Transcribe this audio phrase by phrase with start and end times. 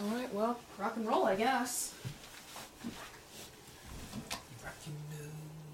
[0.00, 1.94] All right, well, rock and roll, I guess.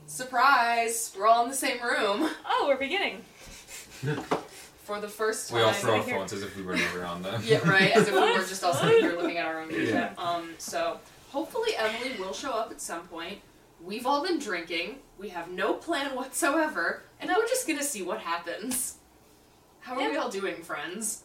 [0.06, 1.14] Surprise!
[1.18, 3.22] We're all in the same room Oh, we're beginning.
[4.84, 5.58] for the first time.
[5.58, 7.40] We all throw our phones as if we were never on them.
[7.44, 7.92] Yeah, right.
[7.92, 9.94] As if we were just all sitting here looking at our own music.
[9.94, 10.12] Yeah.
[10.18, 10.98] Um, so
[11.30, 13.38] hopefully Emily will show up at some point.
[13.82, 14.96] We've all been drinking.
[15.18, 18.96] We have no plan whatsoever, and we're just gonna see what happens.
[19.80, 20.18] How are we Yeah.
[20.20, 21.22] all doing, friends?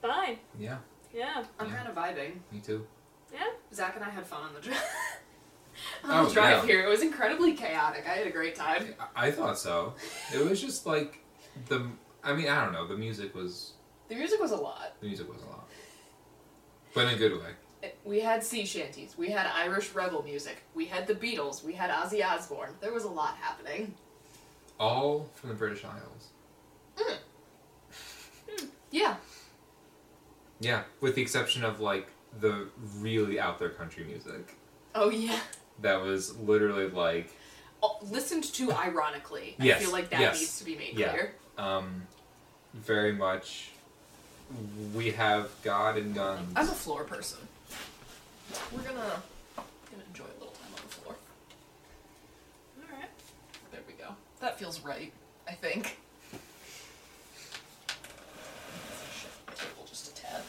[0.00, 0.38] Fine.
[0.58, 0.78] Yeah,
[1.14, 1.44] Yeah.
[1.58, 1.74] I'm Yeah.
[1.76, 2.32] kind of vibing.
[2.50, 2.86] me too.
[3.32, 3.40] Yeah.
[3.72, 4.82] Zach and I had fun on the drive.
[6.04, 6.66] on Oh, the drive yeah.
[6.66, 8.04] here, it was incredibly chaotic.
[8.06, 8.94] I had a great time.
[9.16, 9.94] I, I thought so.
[10.34, 11.18] It was just like
[11.68, 11.86] the.
[12.24, 12.86] I mean, I don't know.
[12.86, 13.72] The music was.
[14.08, 14.94] The music was a lot.
[15.00, 15.68] The music was a lot,
[16.94, 17.50] but in a good way.
[17.82, 19.16] Eh, we had sea shanties.
[19.16, 20.62] We had Irish rebel music.
[20.74, 21.64] We had the Beatles.
[21.64, 22.74] We had Ozzy Osbourne.
[22.80, 23.94] There was a lot happening.
[24.78, 26.28] All from the British Isles.
[26.96, 27.14] Hmm.
[28.90, 29.16] Yeah.
[30.62, 32.08] Yeah, with the exception of like
[32.40, 34.54] the really out there country music.
[34.94, 35.38] Oh yeah.
[35.80, 37.30] That was literally like
[37.82, 39.56] Oh, listened to ironically.
[39.58, 41.08] I Yes, feel like that yes, needs to be made yeah.
[41.10, 41.34] clear.
[41.58, 42.02] um,
[42.74, 43.70] very much.
[44.94, 46.52] We have God and guns.
[46.54, 47.38] I'm a floor person.
[48.72, 49.22] We're gonna
[49.90, 51.16] gonna enjoy a little time on the floor.
[52.78, 53.08] All right.
[53.72, 54.14] There we go.
[54.40, 55.12] That feels right.
[55.48, 55.96] I think.
[59.20, 60.42] Shift the table just a tad.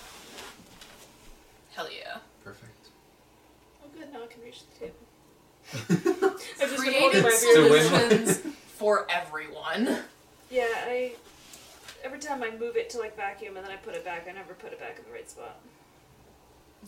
[1.73, 2.17] Hell yeah.
[2.44, 2.89] Perfect.
[3.83, 4.11] Oh, good.
[4.13, 4.95] Now I can reach the table.
[5.73, 7.42] I've just been holding Created my So beer.
[7.42, 8.37] when- solutions
[8.67, 9.99] for everyone.
[10.49, 11.13] Yeah, I.
[12.03, 14.33] Every time I move it to like vacuum and then I put it back, I
[14.33, 15.59] never put it back in the right spot.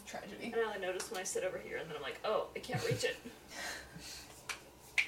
[0.06, 0.52] Tragedy.
[0.52, 2.60] And I only notice when I sit over here and then I'm like, oh, I
[2.60, 3.16] can't reach it.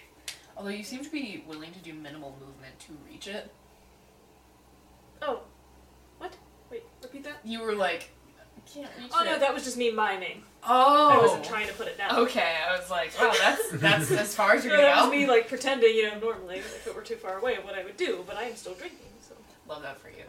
[0.58, 3.52] Although you seem to be willing to do minimal movement to reach it.
[5.22, 5.42] Oh.
[6.20, 6.34] What?
[6.72, 7.40] Wait, repeat that?
[7.44, 8.17] You were like, I
[8.74, 9.26] can't reach Oh it.
[9.26, 10.44] no, that was just me miming.
[10.64, 11.10] Oh.
[11.12, 12.16] I wasn't trying to put it down.
[12.20, 15.12] Okay, I was like, wow, that's that's as far as So you're that gonna was
[15.14, 15.20] go.
[15.20, 17.98] me like pretending, you know, normally if it were too far away, what I would
[17.98, 19.34] do, but I am still drinking, so
[19.68, 20.24] Love that for you.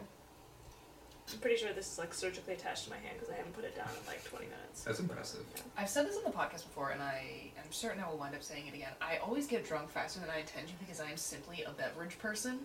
[1.31, 3.63] I'm pretty sure this is like surgically attached to my hand because I haven't put
[3.63, 4.83] it down in like 20 minutes.
[4.83, 5.41] That's impressive.
[5.77, 8.41] I've said this on the podcast before, and I am certain I will wind up
[8.41, 8.89] saying it again.
[8.99, 12.17] I always get drunk faster than I intend to because I am simply a beverage
[12.17, 12.61] person.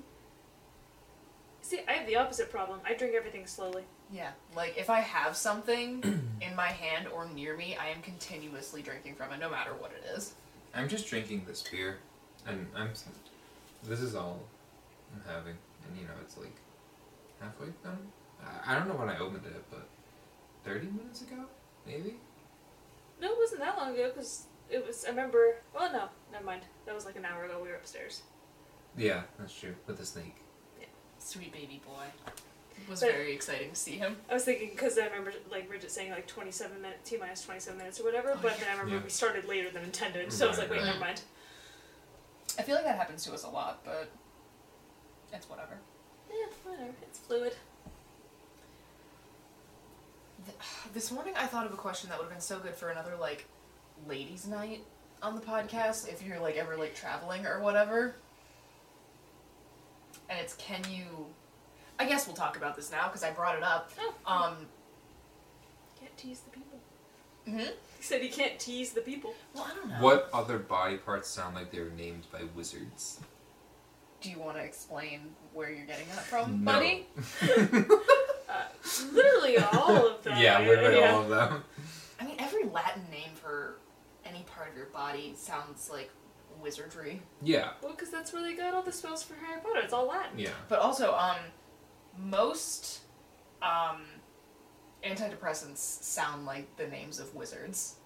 [1.60, 2.80] See, I have the opposite problem.
[2.86, 3.84] I drink everything slowly.
[4.14, 6.00] Yeah, like if I have something
[6.40, 9.90] in my hand or near me, I am continuously drinking from it, no matter what
[9.90, 10.34] it is.
[10.72, 11.98] I'm just drinking this beer,
[12.46, 12.90] and I'm.
[13.82, 14.38] This is all
[15.12, 15.56] I'm having,
[15.88, 16.54] and you know it's like
[17.40, 17.98] halfway done.
[18.40, 19.88] I- I don't know when I opened it, but
[20.64, 21.46] thirty minutes ago,
[21.84, 22.14] maybe.
[23.20, 25.04] No, it wasn't that long ago because it was.
[25.04, 25.56] I remember.
[25.74, 26.62] Well, no, never mind.
[26.86, 27.58] That was like an hour ago.
[27.60, 28.22] We were upstairs.
[28.96, 29.74] Yeah, that's true.
[29.88, 30.36] With the snake.
[30.78, 30.86] Yeah,
[31.18, 32.04] Sweet baby boy.
[32.82, 34.16] It was But- very exciting to see him.
[34.28, 37.78] I was thinking because I remember like Bridget saying like 27 minutes, T minus 27
[37.78, 38.32] minutes or whatever.
[38.32, 39.02] Oh, but then I remember Yeah.
[39.04, 40.86] we started later than intended, so I was like, wait, right.
[40.86, 41.22] never mind.
[42.58, 44.10] I feel like that happens to us a lot, but
[45.32, 45.78] it's whatever.
[46.30, 46.92] Yeah, whatever.
[47.02, 47.56] It's fluid.
[50.92, 53.16] This morning I thought of a question that would have been so good for another
[53.18, 53.46] like
[54.06, 54.84] ladies' night
[55.22, 58.16] on the podcast if you're like ever like traveling or whatever.
[60.28, 61.26] And it's can you
[61.98, 63.90] I guess we'll talk about this now because I brought it up.
[63.98, 64.14] Oh.
[64.26, 64.66] Um
[66.00, 66.78] Can't tease the people.
[67.48, 67.72] mhm.
[67.98, 69.34] He said he can't tease the people.
[69.54, 69.94] well, I don't know.
[70.02, 73.20] What other body parts sound like they were named by wizards?
[74.20, 75.20] do you want to explain
[75.52, 76.72] where you're getting that from, No.
[76.72, 77.06] buddy?
[78.46, 78.62] Uh,
[79.12, 80.38] literally all of them.
[80.40, 81.12] yeah, literally yeah.
[81.12, 81.64] all of them.
[82.20, 83.78] I mean, every Latin name for
[84.24, 86.08] any part of your body sounds like
[86.62, 87.20] wizardry.
[87.42, 89.80] Yeah, Well, because that's where they got all the spells for Harry Potter.
[89.82, 90.38] It's all Latin.
[90.38, 90.50] yeah.
[90.68, 91.36] But also, um,
[92.18, 93.00] most
[93.62, 94.02] um,
[95.04, 97.96] antidepressants sound like the names of wizards.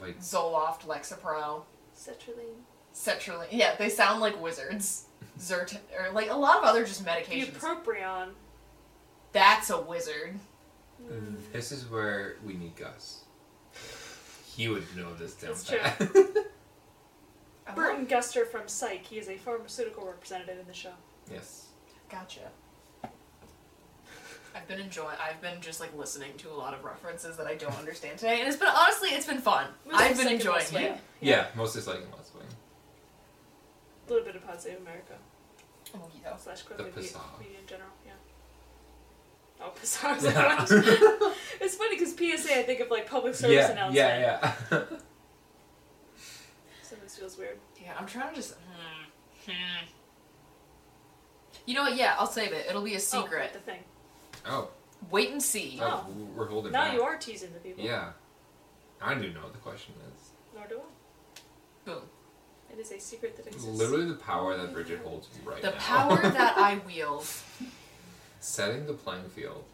[0.00, 1.62] Like Zoloft, Lexapro,
[1.96, 2.62] Sertraline.
[2.94, 3.46] Sertraline.
[3.50, 5.06] Yeah, they sound like wizards.
[5.38, 7.58] Zert or like a lot of other just medications.
[7.58, 8.30] Bupropion.
[9.32, 10.38] That's a wizard.
[11.52, 13.24] this is where we need Gus.
[14.46, 16.34] He would know this down That's true.
[17.74, 19.04] Burton Guster from Psych.
[19.04, 20.92] He is a pharmaceutical representative in the show.
[21.32, 21.63] yes.
[22.14, 22.40] Gotcha.
[24.54, 25.16] I've been enjoying.
[25.20, 28.38] I've been just like listening to a lot of references that I don't understand today,
[28.38, 29.66] and it's been honestly, it's been fun.
[29.84, 30.84] Mostly I've been enjoying West Wing.
[30.84, 30.98] it.
[31.20, 32.46] Yeah, mostly like in West Wing.
[34.06, 35.14] A little bit of Pod Save America.
[35.96, 36.36] Oh yeah.
[36.36, 37.90] Slash The Crooked Media media in general.
[38.06, 38.12] Yeah.
[39.60, 40.14] Oh, Passat.
[40.16, 40.70] was
[41.24, 43.96] like, it's funny because PSA, I think of like public service yeah, announcement.
[43.96, 44.78] yeah, yeah.
[46.82, 47.58] So this feels weird.
[47.82, 48.54] Yeah, I'm trying to just.
[48.54, 49.84] Hmm, hmm.
[51.66, 51.96] You know what?
[51.96, 52.66] Yeah, I'll save it.
[52.68, 53.24] It'll be a secret.
[53.24, 53.52] Oh, secret.
[53.52, 53.80] the thing.
[54.46, 54.68] oh,
[55.10, 55.78] Wait and see.
[55.82, 56.12] oh, Oh.
[56.36, 56.94] we're holding Now back.
[56.94, 57.84] you are teasing the people.
[57.84, 58.10] Yeah.
[59.02, 60.30] I don't know what the question is.
[60.54, 61.40] Nor do I.
[61.84, 62.02] Boom.
[62.72, 63.68] It is a secret that exists.
[63.68, 65.74] Literally the power that Bridget holds right The now.
[65.74, 67.26] The power that I wield.
[68.40, 69.64] Setting the playing field.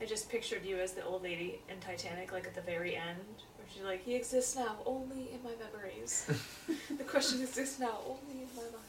[0.00, 3.18] I just pictured you as the old lady in Titanic, like at the very end,
[3.56, 6.26] where she's like, "He exists now only in my memories.
[6.98, 8.85] the question exists now only in my mind."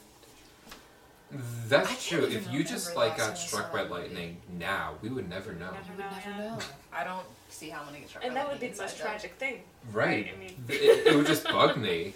[1.30, 2.24] That's true.
[2.24, 4.02] If you just like got struck by that movie.
[4.02, 5.70] lightning now, we would never know.
[5.70, 6.58] Never You would know, never know.
[6.92, 8.92] I don't see how many get struck And by that would be lightning the most
[8.94, 9.62] inside tragic thing.
[9.92, 10.30] Right.
[10.34, 12.14] I mean- it, it would just bug me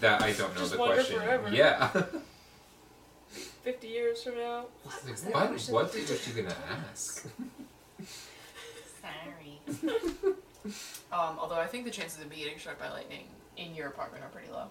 [0.00, 1.20] that I don't know Just the wonder question.
[1.20, 1.48] forever.
[1.50, 1.90] Yeah.
[3.62, 4.66] Fifty years from now.
[4.84, 5.74] Like, was that what question?
[5.74, 6.54] what was you gonna
[6.90, 7.26] ask?
[9.00, 9.60] Sorry.
[11.12, 13.24] um, although I think the chances of me getting struck by lightning
[13.56, 14.66] in your apartment are pretty low.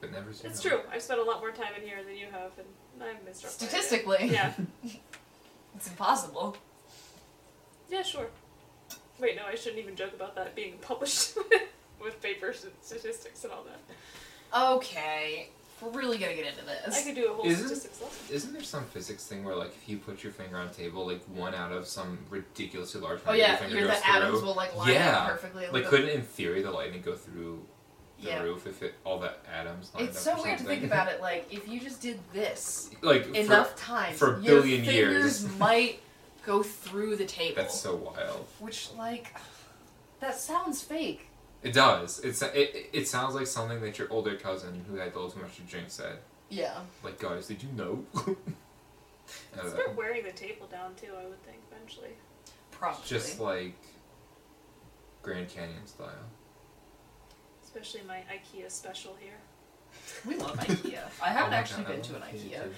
[0.00, 0.68] But never seen It's it.
[0.68, 0.80] true.
[0.92, 2.66] I've spent a lot more time in here than you have, and
[3.02, 3.54] I haven't been struck it.
[3.54, 4.52] Statistically, Yeah.
[5.76, 6.56] it's impossible.
[7.90, 8.28] Yeah, sure.
[9.18, 11.36] Wait, no, I shouldn't even joke about that being published
[12.02, 13.78] with papers and statistics and all that.
[14.76, 15.50] Okay,
[15.82, 16.96] we're really gonna get into this.
[16.96, 18.34] I could do a whole Isn't- statistics lesson.
[18.34, 21.06] Isn't there some physics thing where like if you put your finger on a table,
[21.06, 24.00] like one out of some ridiculously large Oh number yeah, of your finger your, goes
[24.00, 25.18] the atoms will like line Yeah.
[25.18, 25.64] up perfectly.
[25.64, 27.62] Like with the- couldn't in theory the lightning go through
[28.20, 28.42] the Yeah.
[28.42, 31.08] roof if it all the atoms lined It's up so or weird to think about
[31.10, 31.20] it.
[31.30, 35.48] Like if you just did this like for- enough times, for a billion fingers years.
[35.58, 36.00] might
[36.44, 37.56] go through the table.
[37.56, 38.46] That's so wild.
[38.58, 39.34] Which like,
[40.20, 41.26] that sounds fake.
[41.62, 42.20] It does.
[42.20, 45.30] It's it, it, it sounds like something that your older cousin who had a little
[45.30, 46.18] too much to drink said.
[46.48, 46.78] Yeah.
[47.04, 48.04] Like, guys, did you know?
[48.16, 48.38] I don't.
[49.66, 51.08] Uh, Start wearing the table down too.
[51.16, 52.10] I would think eventually.
[52.70, 53.02] Probably.
[53.06, 53.76] Just like
[55.22, 56.08] Grand Canyon style.
[57.72, 59.34] Especially my IKEA special here.
[60.26, 60.98] we love IKEA.
[61.22, 62.62] I Oh haven't my actually God, I been to an love IKEA.
[62.64, 62.70] too.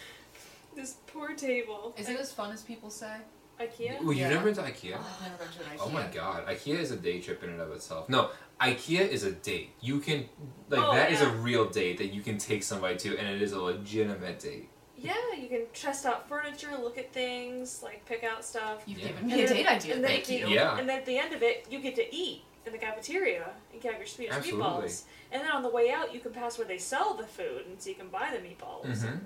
[0.76, 1.94] This poor table.
[1.96, 3.16] Is it as fun as people say?
[3.58, 4.00] IKEA?
[4.00, 4.28] Well, you've Yeah.
[4.30, 4.96] never been to IKEA?
[4.98, 5.80] Oh, I've never been to an IKEA.
[5.82, 8.10] Oh my god, IKEA is a day trip in and of itself.
[8.10, 8.30] No,
[8.60, 9.70] IKEA is a date.
[9.80, 10.28] You can
[10.68, 11.32] like Oh, that is yeah.
[11.32, 14.68] a real date that you can take somebody to, and it is a legitimate date.
[14.98, 18.82] Yeah, you can test out furniture, look at things, like pick out stuff.
[18.86, 19.08] You've Yeah.
[19.08, 19.94] given me a then- date idea.
[19.94, 20.48] and then Thank at the- you.
[20.48, 20.76] Yeah.
[20.78, 23.82] And then at the end of it, you get to eat in the cafeteria and
[23.82, 24.62] have your Swedish Absolutely.
[24.64, 25.02] meatballs.
[25.30, 27.80] And then on the way out, you can pass where they sell the food, and
[27.80, 28.86] so you can buy the meatballs.
[28.86, 29.16] Mm-hmm.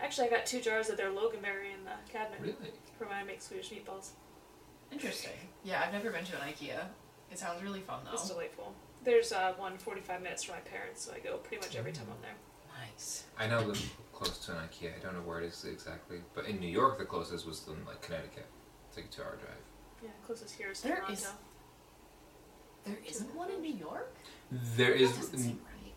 [0.00, 2.72] Actually, I got two jars of their lingonberry in the cabinet Really?
[2.98, 4.10] for when I make Swedish meatballs.
[4.90, 5.32] Interesting.
[5.62, 6.80] Yeah, I've never been to an IKEA.
[7.30, 8.12] It sounds really fun though.
[8.12, 8.34] It's though.
[8.34, 8.74] delightful.
[9.02, 12.06] There's uh, one 45 minutes from my parents, so I go pretty much every time
[12.10, 12.34] I'm there.
[12.80, 13.24] Nice.
[13.38, 14.90] I know live close to an IKEA.
[14.98, 17.84] I don't know where it is exactly, but in New York, the closest was in
[17.86, 18.46] like Connecticut.
[18.88, 19.56] It's like a two-hour drive.
[20.02, 21.12] Yeah, closest here is There Toronto.
[21.12, 21.28] is-
[22.84, 24.14] There isn't one in New York.
[24.76, 25.92] There is, That seem right.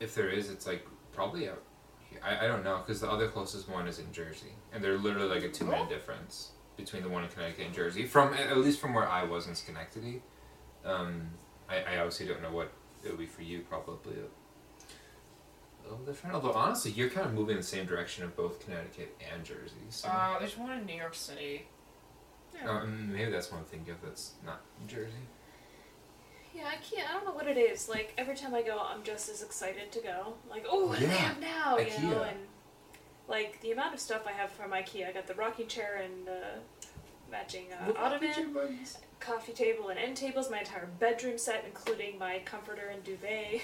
[0.00, 1.62] if there is, it's like probably out.
[2.10, 2.20] Here.
[2.22, 5.28] I I don't know because the other closest one is in Jersey, and they're literally
[5.28, 8.04] like a two-minute difference between the one in Connecticut and Jersey.
[8.04, 10.22] From at least from where I was in Schenectady.
[10.84, 11.30] Um,
[11.68, 12.70] I, I obviously don't know what
[13.04, 13.60] it would be for you.
[13.60, 16.34] Probably a little different.
[16.34, 19.76] Although honestly, you're kind of moving in the same direction of both Connecticut and Jersey.
[19.90, 21.66] So Uh, there's one in New York City.
[22.54, 22.70] Yeah.
[22.70, 25.12] um, maybe that's one thing If that's not in Jersey.
[26.54, 27.08] Yeah, I can't.
[27.10, 27.88] I don't know what it is.
[27.88, 30.34] Like every time I go, I'm just as excited to go.
[30.48, 31.78] Like, oh, what do they Yeah, have now?
[31.78, 32.28] You know, IKEA.
[32.28, 32.38] and
[33.28, 35.08] like the amount of stuff I have from IKEA.
[35.08, 36.40] I got the rocking chair and the
[37.30, 38.78] matching uh, ottoman,
[39.18, 40.50] coffee table, and end tables.
[40.50, 43.62] My entire bedroom set, including my comforter and duvet.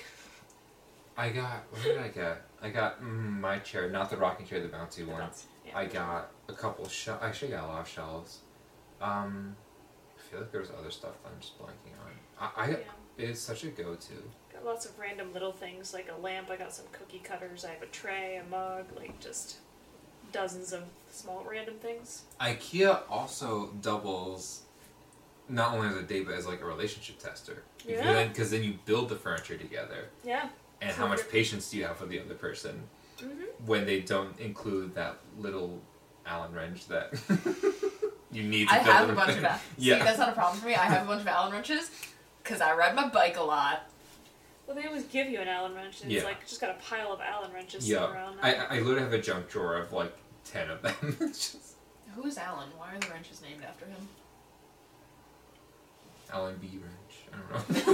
[1.16, 2.42] I got what did I get?
[2.62, 5.28] I got mm, my chair, not the rocking chair, the bouncy one.
[5.66, 5.78] Yeah.
[5.78, 7.22] I got a couple shelves.
[7.22, 8.38] I actually, got a lot of shelves.
[9.00, 9.54] Um,
[10.16, 12.12] I feel like there was other stuff that I'm just blanking on.
[12.40, 12.76] I, I Yeah.
[13.18, 14.14] it is such a go-to.
[14.52, 16.50] Got lots of random little things like a lamp.
[16.50, 17.64] I got some cookie cutters.
[17.64, 19.56] I have a tray, a mug, like just
[20.32, 22.22] dozens of small random things.
[22.40, 24.62] IKEA also doubles
[25.48, 27.62] not only as a date but as like a relationship tester.
[27.86, 28.26] Yeah.
[28.28, 30.48] Because then you build the furniture together, Yeah.
[30.80, 32.82] and how much patience do you have for the other person
[33.18, 33.66] Mm-hmm.
[33.66, 35.78] when they don't include that little
[36.24, 37.12] Allen wrench that
[38.32, 39.38] you need to I build have a bunch thing.
[39.40, 39.60] of Allen.
[39.76, 39.98] Yeah.
[39.98, 40.74] See, that's not a problem for me.
[40.74, 41.90] I have a bunch of Allen wrenches
[42.50, 43.82] because I ride my bike a lot.
[44.66, 46.18] Well, they always give you an Allen wrench, and Yeah.
[46.18, 48.00] it's like just got a pile of Allen wrenches yeah.
[48.00, 48.38] sitting around.
[48.42, 48.54] I.
[48.54, 50.12] I literally have a junk drawer of like
[50.44, 50.94] ten of them.
[51.20, 51.74] It's just
[52.16, 52.68] Who is Alan?
[52.76, 54.08] Why are the wrenches named after him?
[56.32, 57.22] Allen B wrench.
[57.32, 57.84] I don't know.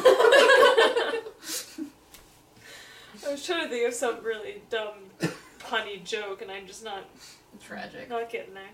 [3.26, 4.94] I was trying to think of some really dumb
[5.58, 7.04] punny joke, and I'm just not
[7.62, 8.08] Tragic.
[8.08, 8.70] not getting there.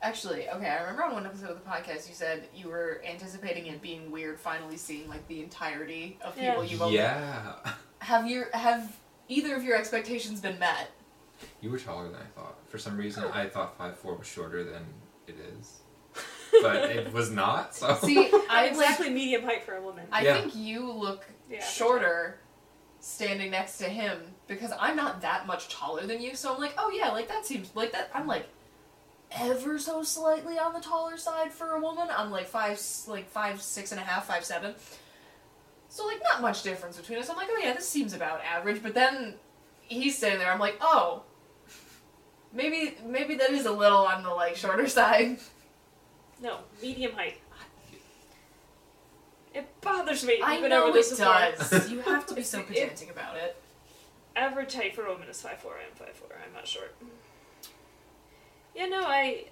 [0.00, 3.66] Actually, okay, I remember on one episode of the podcast you said you were anticipating
[3.66, 6.70] it being weird finally seeing like the entirety of people Yeah.
[6.70, 7.56] you've only yeah.
[8.00, 8.96] have your have
[9.28, 10.90] either of your expectations been met?
[11.60, 12.56] You were taller than I thought.
[12.68, 13.30] For some reason, Oh.
[13.34, 14.84] I thought five four was shorter than
[15.26, 15.80] it is,
[16.62, 17.74] but it was not.
[17.74, 20.06] So See, I I'm like exactly medium height for a woman.
[20.12, 20.34] I Yeah.
[20.40, 22.38] think you look Yeah, shorter
[23.00, 26.74] standing next to him because I'm not that much taller than you, so I'm like,
[26.78, 28.10] oh yeah, like that seems like that.
[28.14, 28.46] I'm like
[29.32, 32.08] ever so slightly on the taller side for a woman.
[32.14, 34.74] I'm like five, like five, six and a half, five, seven.
[35.88, 37.28] So like not much difference between us.
[37.28, 38.82] I'm like, oh yeah, this seems about average.
[38.82, 39.34] But then
[39.82, 40.52] he's standing there.
[40.52, 41.22] I'm like, oh,
[42.52, 45.38] maybe maybe that is a little on the like shorter side.
[46.42, 47.38] No, medium height.
[49.54, 50.40] It bothers me.
[50.42, 51.90] I know over this it does.
[51.90, 53.56] You have to be so pedantic about it.
[54.36, 55.72] Average height for a woman is five four.
[55.72, 56.28] I'm five four.
[56.46, 56.94] I'm not short.
[58.78, 59.46] Yeah, no, I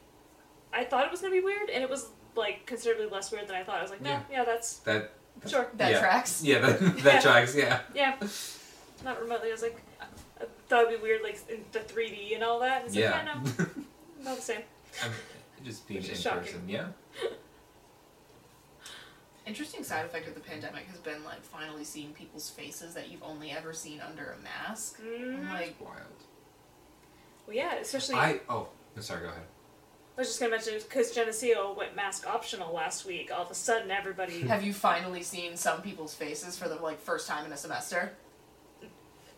[0.72, 3.56] I thought it was gonna be weird, and it was like considerably less weird than
[3.56, 3.78] I thought.
[3.78, 4.22] I was like, no, Yeah.
[4.30, 5.10] yeah, that's that
[5.46, 5.98] sure, That Yeah.
[6.00, 6.42] tracks.
[6.44, 7.20] yeah that that Yeah.
[7.20, 7.80] tracks yeah.
[7.94, 8.16] yeah,
[9.04, 9.48] not remotely.
[9.48, 9.76] I was like,
[10.40, 12.78] I thought it'd be weird, like in the 3D and all that.
[12.82, 13.10] And it's Yeah.
[13.10, 13.66] like, yeah, no,
[14.30, 14.62] not the same.
[15.02, 15.10] I'm
[15.64, 16.42] just being in shocking.
[16.42, 16.68] person.
[16.68, 16.86] Yeah.
[19.46, 23.22] Interesting side effect of the pandemic has been like finally seeing people's faces that you've
[23.22, 24.98] only ever seen under a mask.
[25.00, 25.52] I'm Mm.
[25.52, 26.00] like, Wild.
[27.46, 28.16] Well, yeah, especially.
[28.16, 29.20] I oh no, sorry.
[29.22, 29.42] Go ahead.
[30.16, 33.30] I was just gonna mention because Geneseo went mask optional last week.
[33.34, 34.40] All of a sudden, everybody.
[34.48, 38.12] have you finally seen some people's faces for the like first time in a semester?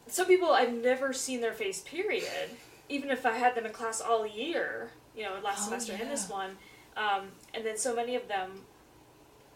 [0.07, 1.81] Some people I've never seen their face.
[1.83, 2.51] Period.
[2.89, 6.11] Even if I had them in class all year, you know, last Oh, semester and
[6.11, 6.57] this one,
[6.97, 8.63] um, and then so many of them,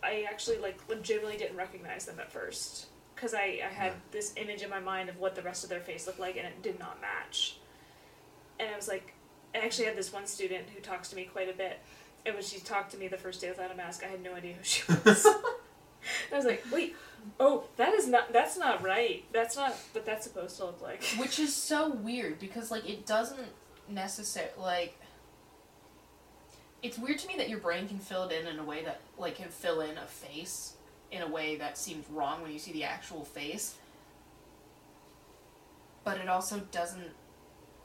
[0.03, 3.99] I actually like legitimately didn't recognize them at first because I, I had Yeah.
[4.11, 6.47] this image in my mind of what the rest of their face looked like and
[6.47, 7.59] it did not match.
[8.61, 9.15] And I was like,
[9.55, 11.81] I actually had this one student who talks to me quite a bit,
[12.25, 14.35] and when she talked to me the first day without a mask, I had no
[14.35, 15.27] idea who she was.
[16.33, 16.97] I was like, wait,
[17.39, 19.25] oh, that is not, that's not right.
[19.33, 21.05] That's not what that's supposed to look like.
[21.19, 23.49] Which is so weird because like it doesn't
[23.89, 24.99] necessarily like.
[26.83, 29.01] It's weird to me that your brain can fill it in in a way that
[29.19, 30.75] like can fill in a face
[31.13, 33.77] in a way that seems wrong when you see the actual face.
[36.05, 37.11] But it also doesn't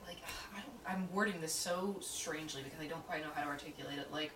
[0.06, 0.16] like
[0.56, 3.98] I don't I'm wording this so strangely because I don't quite know how to articulate
[3.98, 4.32] it like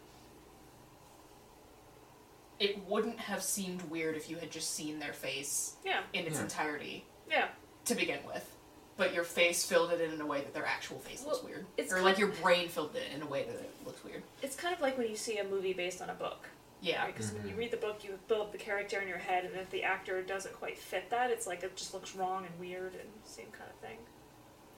[2.60, 6.36] it wouldn't have seemed weird if you had just seen their face Yeah, in its
[6.36, 6.42] Yeah.
[6.42, 7.48] entirety yeah.
[7.86, 8.48] to begin with.
[8.96, 11.66] But your face filled it in in a way that their actual face looks weird.
[11.76, 14.22] it's or like your brain filled it in a way that it looks weird.
[14.42, 16.48] It's kind of like when you see a movie based on a book.
[16.80, 17.06] Yeah.
[17.06, 17.58] Because when you Mhm.
[17.58, 20.20] read the book, you build up the character in your head, and if the actor
[20.22, 23.70] doesn't quite fit that, it's like it just looks wrong and weird and same kind
[23.70, 23.98] of thing.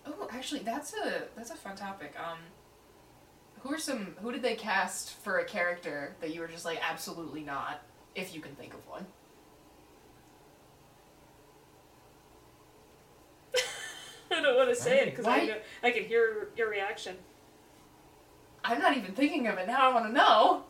[0.06, 2.14] Oh, actually, that's a that's a fun topic.
[2.18, 2.38] Um,
[3.60, 6.78] who are some who did they cast for a character that you were just like
[6.88, 7.82] absolutely not,
[8.14, 9.06] if you can think of one?
[14.30, 17.16] I don't want to say it because I I can hear your reaction.
[18.64, 19.90] I'm not even thinking of it now.
[19.90, 20.64] I want to know.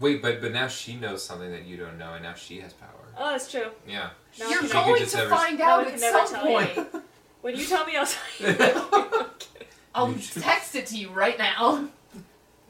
[0.00, 2.72] Wait, but but now she knows something that you don't know, and now she has
[2.72, 2.90] power.
[3.16, 3.70] Oh, that's true.
[3.86, 4.10] Yeah.
[4.38, 6.88] Now I You're can- She could going to never- find out can at some point.
[7.44, 9.26] When you tell me, I'll tell you.
[9.94, 11.90] I'll You should- text it to you right now.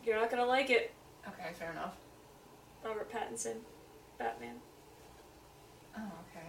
[0.05, 0.93] You're not gonna like it.
[1.29, 1.95] Okay, fair enough.
[2.85, 3.59] Robert Pattinson,
[4.19, 4.57] Batman.
[5.97, 6.49] Oh, okay.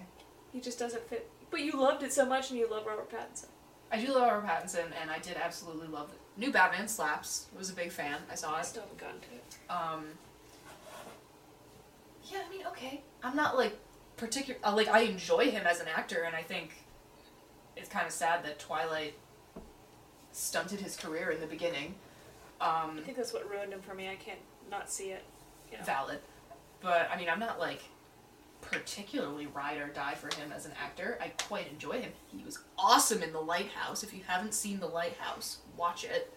[0.51, 1.29] He just doesn't fit.
[1.51, 3.46] But you loved it so much, and you love Robert Pattinson.
[3.91, 6.20] I do love Robert Pattinson, and I did absolutely love it.
[6.41, 7.46] New Batman slaps.
[7.55, 8.17] Was a big fan.
[8.32, 8.58] I saw it.
[8.58, 8.65] I it.
[8.65, 9.55] still haven't gotten to it.
[9.70, 10.05] Um.
[12.24, 13.03] Yeah, I mean, okay.
[13.24, 13.77] I'm not like
[14.17, 14.60] particular.
[14.63, 16.72] Uh, like I enjoy him as an actor, and I think
[17.75, 19.15] it's kind of sad that Twilight
[20.32, 21.96] stunted his career in the beginning.
[22.62, 24.10] Um, I think that's what ruined him for me.
[24.10, 24.39] I can't
[24.70, 25.24] not see it.
[25.72, 25.84] You know.
[25.84, 26.20] valid,
[26.82, 27.82] but I mean, I'm not like
[28.62, 31.17] particularly ride or die for him as an actor.
[31.22, 32.12] I quite enjoy him.
[32.27, 34.03] He was awesome in The Lighthouse.
[34.03, 36.34] If you haven't seen The Lighthouse, watch it.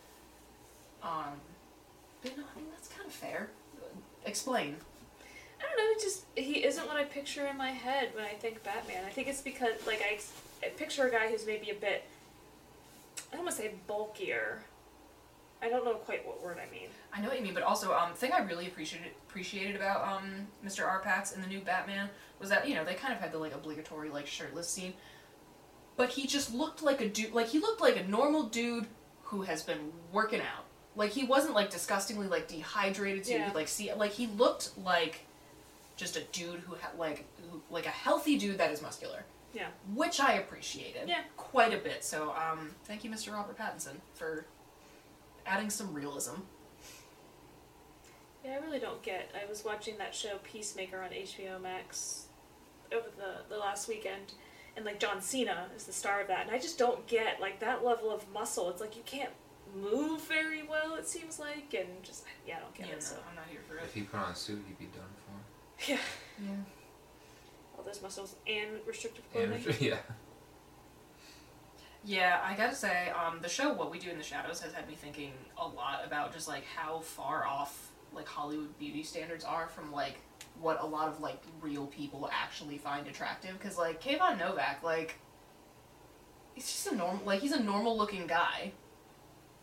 [1.03, 1.41] Um,
[2.23, 3.51] but no, I mean that's kind of fair.
[4.25, 4.77] Explain.
[5.61, 6.01] I don't know.
[6.01, 9.05] Just he isn't what I picture in my head when I think Batman.
[9.05, 10.19] I think it's because like I
[10.67, 12.05] picture a guy who's maybe a bit.
[13.33, 14.63] I don't want to say bulkier.
[15.61, 16.89] I don't know quite what word I mean.
[17.13, 20.47] I know what you mean, but also, um, thing I really appreciated appreciated about um
[20.65, 20.87] Mr.
[20.87, 23.55] R-Patz in the new Batman was that you know they kind of had the like
[23.55, 24.95] obligatory like shirtless scene,
[25.97, 27.33] but he just looked like a dude.
[27.33, 28.87] Like he looked like a normal dude
[29.25, 30.65] who has been working out.
[30.97, 33.27] Like he wasn't like disgustingly like dehydrated.
[33.27, 35.27] So you could like see like he looked like
[35.97, 39.25] just a dude who had like who, like a healthy dude that is muscular,
[39.55, 39.69] Yeah.
[39.95, 41.23] which I appreciated Yeah.
[41.37, 42.05] quite a bit.
[42.05, 43.33] So um, thank you, Mr.
[43.33, 44.45] Robert Pattinson, for
[45.47, 46.35] adding some realism.
[48.45, 49.31] Yeah, I really don't get.
[49.35, 52.27] I was watching that show Peacemaker on HBO Max
[52.93, 54.33] over the the last weekend,
[54.77, 57.59] and like John Cena is the star of that, and I just don't get like
[57.61, 58.71] that level of muscle.
[58.71, 59.33] It's like you can't
[59.75, 60.95] move very well.
[60.95, 63.03] It seems like, and just yeah, I don't get Yeah, it.
[63.03, 63.85] So I'm not here for it.
[63.85, 65.91] If he put on a suit, he'd be done for.
[65.93, 65.99] yeah,
[66.41, 66.57] Yeah.
[67.79, 69.77] All those muscles and restrictive And clothing.
[69.89, 69.97] yeah,
[72.05, 74.89] Yeah, I gotta say, um, the show What We Do in the Shadows has had
[74.89, 79.69] me thinking a lot about just like how far off like Hollywood beauty standards are
[79.69, 80.17] from like
[80.61, 83.53] what a lot of like real people actually find attractive.
[83.59, 85.17] Because like Kayvan Novak, like
[86.55, 88.73] he's just a normal, like he's a normal looking guy,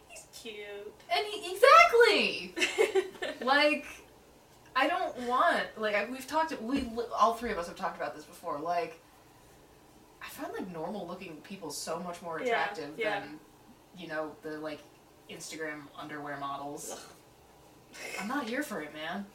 [0.07, 0.93] He's cute.
[1.13, 2.55] and he exactly
[3.45, 3.86] like
[4.75, 8.15] I don't want like I, we've talked we all three of us have talked about
[8.15, 9.00] this before like
[10.22, 13.22] I find like normal looking people so much more attractive yeah.
[13.22, 13.39] than
[13.98, 14.82] you know the like
[15.29, 17.05] Instagram underwear models.
[18.20, 19.25] I'm not here for it, man.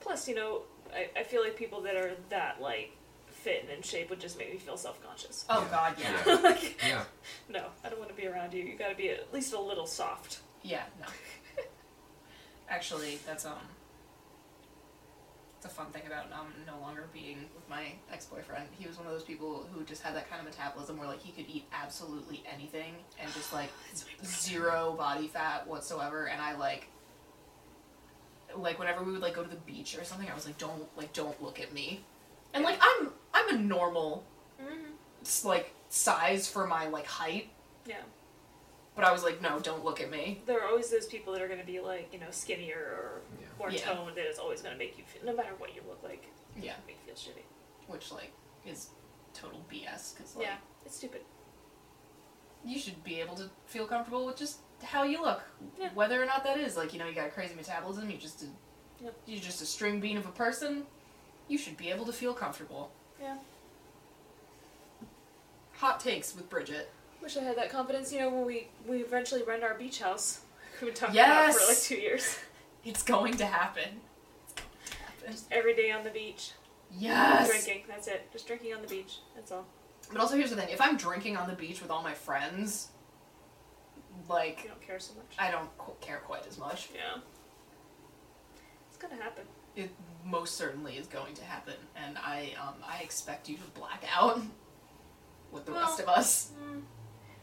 [0.00, 2.96] Plus, you know, I, I feel like people that are that like
[3.28, 5.44] fit and in shape would just make me feel self conscious.
[5.48, 5.70] Oh Yeah.
[5.70, 6.34] God, yeah, Yeah.
[6.42, 7.02] like, yeah.
[7.48, 8.64] no, I don't want to be around you.
[8.64, 10.40] You got to be at least a little soft.
[10.62, 11.06] yeah, no.
[12.72, 13.52] Actually, that's um,
[15.58, 18.64] it's a fun thing about um no longer being with my ex boyfriend.
[18.78, 21.20] He was one of those people who just had that kind of metabolism where like
[21.20, 23.68] he could eat absolutely anything and just like
[24.24, 26.28] zero body fat whatsoever.
[26.28, 26.88] And I like,
[28.56, 30.84] like whenever we would like go to the beach or something, I was like, don't
[30.96, 32.00] like don't look at me.
[32.54, 34.24] And like I'm I'm a normal
[34.62, 35.48] Mm-hmm.
[35.48, 37.50] like size for my like height,
[37.84, 37.96] Yeah.
[38.94, 40.42] But I was like, no, don't look at me.
[40.46, 43.22] There are always those people that are going to be like, you know, skinnier or
[43.40, 43.46] Yeah.
[43.58, 43.80] more Yeah.
[43.80, 46.26] toned that is always going to make you feel, no matter what you look like,
[46.56, 47.44] Yeah, make you feel shitty.
[47.86, 48.32] which like
[48.66, 48.90] is
[49.34, 51.22] total BS because like yeah, it's stupid.
[52.64, 55.42] you should be able to feel comfortable with just how you look,
[55.78, 55.90] Yeah.
[55.94, 58.42] whether or not that is like you know you got a crazy metabolism, you just
[58.42, 58.46] a,
[59.02, 59.14] Yep.
[59.26, 60.86] you're just a string bean of a person.
[61.48, 62.92] You should be able to feel comfortable.
[63.20, 63.38] Yeah.
[65.78, 66.90] Hot takes with Bridget.
[67.22, 70.40] Wish I had that confidence, you know, when we, we eventually rent our beach house.
[70.80, 71.54] We've been talking Yes!
[71.54, 72.36] about for like two years.
[72.84, 74.00] It's going to happen.
[75.24, 75.58] It's going.
[75.60, 76.50] Every day on the beach.
[76.90, 77.48] Yes.
[77.48, 78.28] Drinking, that's it.
[78.32, 79.18] Just drinking on the beach.
[79.36, 79.64] That's all.
[80.10, 82.88] But also here's the thing: if I'm drinking on the beach with all my friends,
[84.28, 85.36] like You don't care so much.
[85.38, 86.88] I don't qu- care quite as much.
[86.92, 87.20] yeah.
[88.88, 89.44] It's gonna happen.
[89.76, 89.90] It
[90.24, 94.40] most certainly is going to happen, and I um I expect you to black out
[95.52, 96.50] with the rest of us.
[96.62, 96.82] Mm.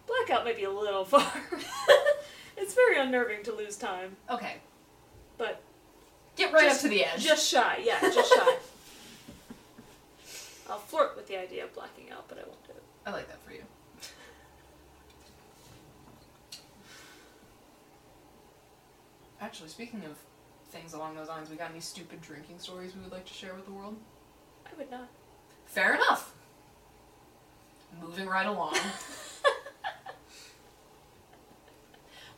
[0.09, 1.31] Blackout may be a little far.
[2.57, 4.55] it's very unnerving to lose time, Okay,
[5.37, 5.61] but
[6.35, 7.23] get right Just- up to the edge.
[7.23, 7.79] just shy.
[7.83, 8.55] Yeah, just shy.
[10.69, 12.83] I'll flirt with the idea of blacking out, but I won't do it.
[13.05, 13.63] I like that for you.
[19.41, 20.17] Actually, speaking of
[20.71, 23.53] things along those lines, we got any stupid drinking stories we would like to share
[23.55, 23.95] with the world?
[24.65, 25.07] I would not.
[25.65, 26.33] Fair enough.
[28.01, 28.75] Moving right along.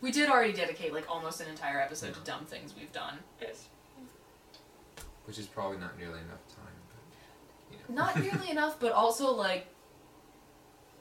[0.01, 3.19] we did already dedicate like almost an entire episode to dumb things we've done.
[3.41, 3.67] Yes.
[5.25, 6.73] Which is probably not nearly enough time.
[6.89, 8.03] But, you know.
[8.03, 9.67] Not nearly enough, but also like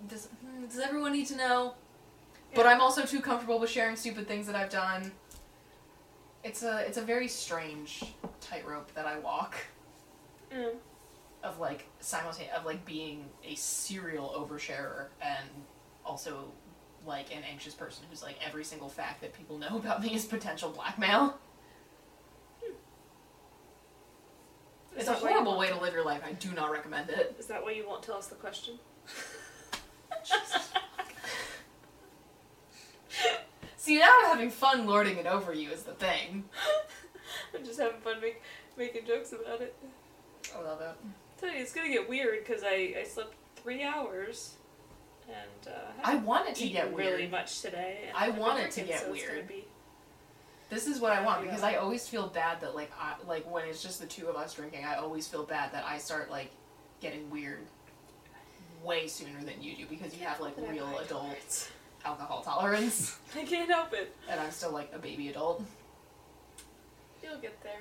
[0.09, 1.75] does hmm, does everyone need to know?
[2.55, 5.13] But I'm also too comfortable with sharing stupid things that I've done.
[6.43, 8.03] It's a it's a very strange
[8.41, 9.57] tightrope that I walk
[10.53, 10.75] Mm.
[11.45, 15.49] of like simultaneous of like being a serial oversharer and
[16.05, 16.47] also
[17.07, 20.25] like an anxious person who's like every single fact that people know about me is
[20.25, 21.39] potential blackmail.
[24.93, 26.23] Is It's a that why you horrible way to live your life.
[26.27, 27.37] I do not recommend it.
[27.39, 28.79] Is that why you won't tell us the question?
[33.77, 36.45] See, now I'm having fun lording it over you is the thing.
[37.55, 38.43] I'm just having fun make,
[38.77, 39.75] making jokes about it.
[40.55, 40.97] I love it.
[41.39, 44.57] tell you, it's gonna get weird because I, I slept three hours,
[45.31, 47.13] and uh, I haven't want it to get weird.
[47.13, 48.11] really much today.
[48.15, 49.49] I I've want it to get so weird.
[49.49, 49.65] be-
[50.71, 51.63] This is what I want because.
[51.63, 54.55] I always feel bad that like I like when it's just the two of us
[54.55, 54.85] drinking.
[54.85, 56.51] I always feel bad that I start like
[57.01, 57.61] getting weird
[58.85, 61.71] way sooner than you do because you have like real adult
[62.05, 64.15] alcohol tolerance, I can't help it.
[64.29, 65.63] and I'm still like a baby adult.
[67.23, 67.81] You'll get there.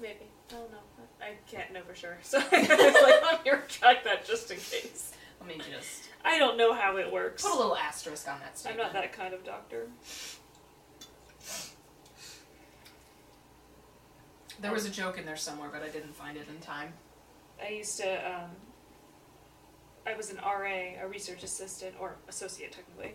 [0.00, 0.24] Maybe.
[0.50, 0.78] I don't know.
[1.20, 2.16] I I can't know for sure.
[2.22, 5.12] So I was like, let me retract that just in case.
[5.40, 7.42] Let me just I don't know how it works.
[7.42, 8.86] put a little asterisk on that statement.
[8.86, 9.88] I'm not that kind of doctor.
[14.60, 16.92] There was a joke in there somewhere, but I didn't find it in time.
[17.62, 18.50] I used to, um,
[20.06, 23.14] I was an RA, a research assistant, or associate technically,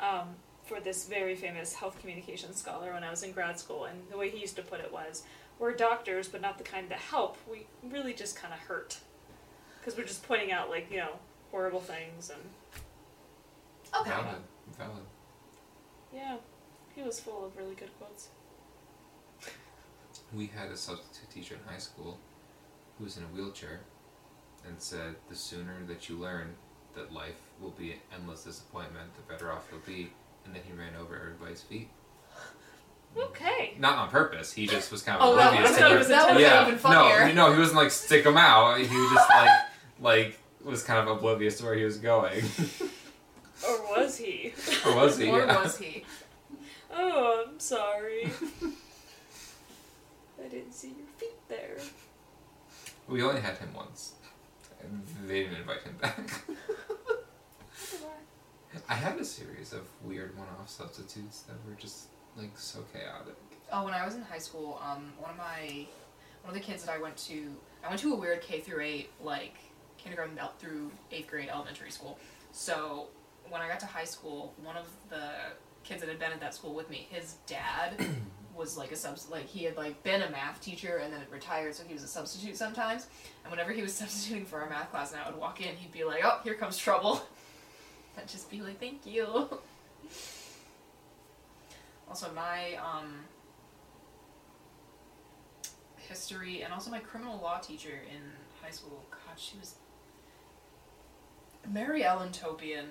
[0.00, 3.84] um, for this very famous health communications scholar when I was in grad school.
[3.84, 5.24] And the way he used to put it was,
[5.58, 7.36] we're doctors, but not the kind that help.
[7.50, 8.98] We really just kind of hurt.
[9.78, 11.18] Because we're just pointing out, like, you know,
[11.50, 12.30] horrible things.
[12.30, 12.40] And
[14.00, 14.10] Okay.
[14.10, 14.42] Valid.
[14.78, 15.02] Valid.
[16.12, 16.36] yeah,
[16.94, 18.28] he was full of really good quotes.
[20.34, 22.18] We had a substitute teacher in high school
[22.98, 23.80] who was in a wheelchair
[24.66, 26.54] and said the sooner that you learn
[26.94, 30.10] that life will be an endless disappointment, the better off you'll be.
[30.44, 31.88] And then he ran over everybody's feet.
[33.16, 33.74] Okay.
[33.78, 34.52] Not on purpose.
[34.52, 36.42] He just was kind of Oh, that oblivious was, to he their- was that was
[36.42, 37.32] yeah, even funnier.
[37.32, 38.78] no, no, he wasn't like stick him out.
[38.78, 39.50] He was just like
[40.00, 42.42] like was kind of oblivious to where he was going.
[43.66, 44.52] Or was he?
[44.84, 45.30] or was he?
[45.30, 45.62] Or Yeah.
[45.62, 46.04] was he?
[46.92, 48.24] Oh, I'm sorry.
[50.44, 51.78] I didn't see your feet there.
[53.08, 54.12] We only had him once.
[54.82, 56.42] And they didn't invite him back.
[58.88, 63.36] I had a series of weird one-off substitutes that were just like so chaotic.
[63.72, 65.86] Oh, when I was in high school, um, one of my
[66.42, 68.82] one of the kids that I went to, I went to a weird K through
[68.82, 69.54] eight, like
[70.06, 72.18] kindergarten el- through eighth grade elementary school.
[72.52, 73.08] So
[73.48, 75.30] when I got to high school, one of the
[75.84, 78.06] kids that had been at that school with me, his dad
[78.56, 81.74] was like a subs like he had like been a math teacher and then retired,
[81.74, 83.08] so he was a substitute sometimes.
[83.44, 85.92] And whenever he was substituting for our math class, and I would walk in, he'd
[85.92, 87.22] be like, "Oh, here comes trouble."
[88.18, 89.48] I'd just be like, "Thank you."
[92.08, 93.24] Also, my um,
[95.96, 98.22] history and also my criminal law teacher in
[98.62, 99.04] high school.
[99.10, 99.74] God, she was
[101.72, 102.86] Mary Ellen Topian.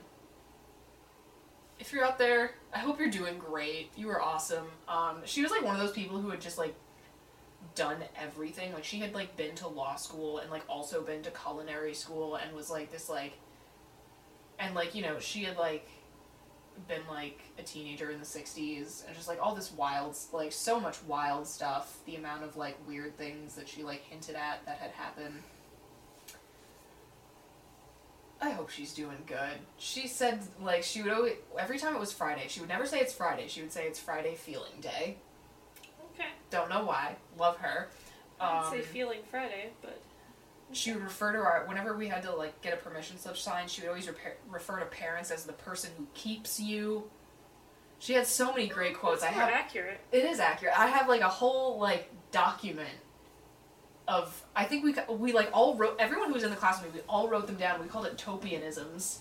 [1.80, 3.92] If you're out there, I hope you're doing great.
[3.96, 4.68] You were awesome.
[4.88, 6.76] Um, she was like one of those people who had just like
[7.74, 8.74] done everything.
[8.74, 12.36] Like she had like been to law school and like also been to culinary school
[12.36, 13.34] and was like this like
[14.60, 15.90] and like you know she had like
[16.88, 20.80] been like a teenager in the 60s and just like all this wild like so
[20.80, 24.78] much wild stuff the amount of like weird things that she like hinted at that
[24.78, 25.42] had happened
[28.46, 29.58] i hope she's doing good.
[29.78, 33.00] She said like she would always every time it was friday she would never say
[33.00, 33.48] it's friday.
[33.48, 35.18] She would say it's friday feeling day.
[36.14, 36.30] Okay.
[36.50, 37.16] don't know why.
[37.38, 37.90] Love her.
[38.40, 40.02] I'd say Um, feeling Friday, but
[40.72, 43.70] she would refer to our whenever we had to like get a permission slip signed
[43.70, 47.10] she would always repair, refer to parents as the person who keeps you.
[48.00, 49.24] She had so many great quotes.
[49.24, 50.00] I have accurate.
[50.12, 50.78] it is accurate.
[50.78, 52.90] I have like a whole like document
[54.08, 56.82] of i think we ca- we like all wrote everyone who was in the class
[56.84, 59.18] with me we all wrote them down we called it topianisms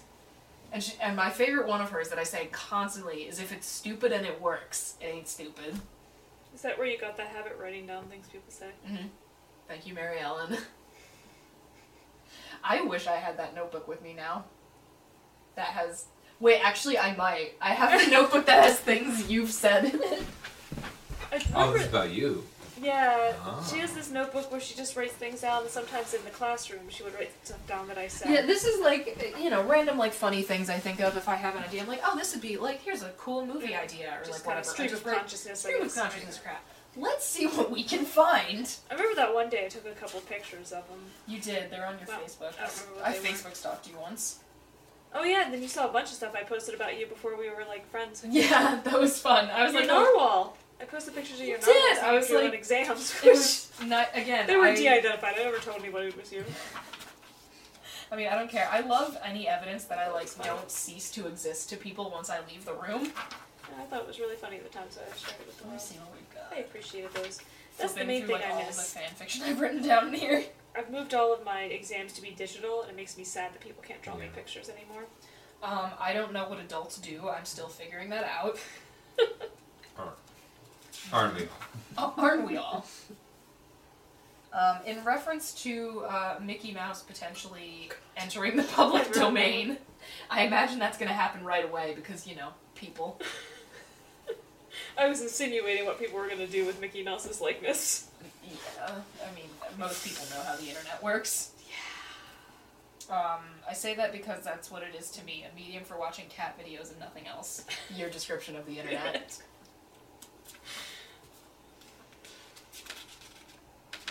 [0.72, 3.66] and she, and my favorite one of hers that i say constantly is if it's
[3.66, 5.80] stupid and it works it ain't stupid
[6.54, 8.68] Is that where you got the habit writing down things people say?
[8.86, 9.06] Mm-hmm.
[9.66, 10.58] Thank you, Mary Ellen.
[12.62, 14.44] I wish I had that notebook with me now.
[15.56, 16.06] That has.
[16.40, 17.52] Wait, actually, I might.
[17.60, 20.22] I have a notebook that has things you've said in it.
[21.32, 22.44] I Oh, remember, this is about you.
[22.84, 23.66] Yeah, Ah.
[23.70, 25.62] she has this notebook where she just writes things down.
[25.62, 28.30] And sometimes in the classroom, she would write stuff down that I said.
[28.30, 31.36] Yeah, this is like, you know, random, like, funny things I think of if I
[31.36, 31.82] have an idea.
[31.82, 34.30] I'm like, oh, this would be, like, here's a cool movie Yeah, idea, or, just
[34.30, 34.60] like, kind whatever.
[34.60, 35.60] of stream of write- consciousness.
[35.60, 36.62] Stream of consciousness crap.
[36.96, 38.72] Let's see what we can find.
[38.90, 41.00] I remember that one day I took a couple pictures of them.
[41.26, 41.70] You did.
[41.70, 42.52] They're on your Well, Facebook.
[42.60, 43.24] I don't remember what I they were.
[43.34, 44.38] Facebook stalked you once.
[45.16, 47.36] Oh yeah, and then you saw a bunch of stuff I posted about you before
[47.36, 48.24] we were like friends.
[48.30, 49.48] Yeah, that was fun.
[49.50, 50.56] I was Your like, oh, narwhal.
[50.84, 51.96] I posted pictures of You your did!
[51.96, 52.10] narwhal.
[52.10, 53.14] I was like- on exams.
[53.24, 54.46] it was not again.
[54.46, 55.34] they were I, de-identified.
[55.38, 56.44] I never told anybody it was you.
[58.12, 58.68] I mean, I don't care.
[58.70, 62.40] I love any evidence that I like don't cease to exist to people once I
[62.52, 63.04] leave the room.
[63.06, 65.58] Yeah, I thought it was really funny at the time, so I shared it with
[65.58, 65.68] them.
[65.70, 65.80] Let me world.
[65.80, 66.52] see what we've got.
[66.54, 67.40] I appreciated those.
[67.78, 68.76] That's the main through, thing like, I all miss.
[68.92, 70.44] the fan fiction I've written down here.
[70.76, 73.60] I've moved all of my exams to be digital, and it makes me sad that
[73.60, 75.04] people can't draw me pictures anymore.
[75.62, 77.28] Um, I don't know what adults do.
[77.30, 78.58] I'm still figuring that out.
[81.12, 81.48] Aren't we?
[81.98, 82.86] Oh, aren't we all?
[84.52, 89.78] Um, in reference to uh, Mickey Mouse potentially entering the public domain,
[90.30, 93.20] I imagine that's going to happen right away because, you know, people.
[94.98, 98.08] I was insinuating what people were gonna do with Mickey Mouse's likeness.
[98.44, 99.46] Yeah, I mean,
[99.78, 101.50] most people know how the internet works.
[103.08, 103.16] Yeah.
[103.16, 106.26] Um, I say that because that's what it is to me a medium for watching
[106.28, 107.64] cat videos and nothing else.
[107.96, 109.38] Your description of the internet.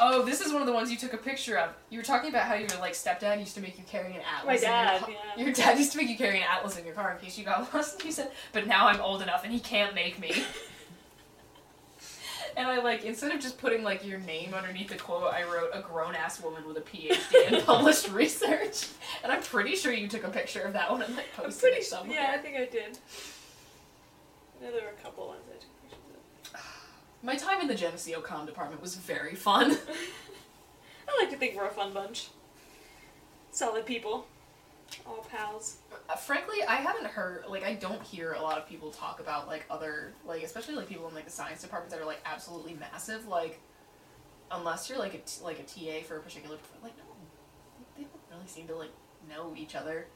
[0.06, 1.74] Oh, this is one of the ones you took a picture of.
[1.90, 4.46] You were talking about how your like stepdad used to make you carry an atlas.
[4.46, 5.44] My in your dad, car- yeah.
[5.46, 7.46] Your dad used to make you carry an atlas in your car in case you
[7.46, 7.96] got lost.
[7.96, 10.34] And you said, "But now I'm old enough, and he can't make me."
[12.58, 15.70] and I like instead of just putting like your name underneath the quote, I wrote
[15.74, 18.88] a grown ass woman with a PhD in published research.
[19.24, 21.62] And I'm pretty sure you took a picture of that one and like I'm posted
[21.62, 22.18] pretty it somewhere.
[22.18, 22.98] Yeah, I think I did.
[24.60, 26.00] I know there were a couple ones I took pictures
[26.54, 26.60] of.
[27.24, 29.72] My time in the Geneseo Com department was very fun.
[31.08, 32.28] I like to think we're a fun bunch.
[33.52, 34.28] Solid people.
[35.08, 35.78] All pals.
[36.10, 39.48] Uh, frankly, I haven't heard like I don't hear a lot of people talk about
[39.48, 42.76] like other like especially like people in like the science departments that are like absolutely
[42.76, 43.60] massive like
[44.52, 47.04] unless you're like a t- like a TA for a particular like no
[47.98, 48.92] they don't really seem to like
[49.30, 50.08] know each other.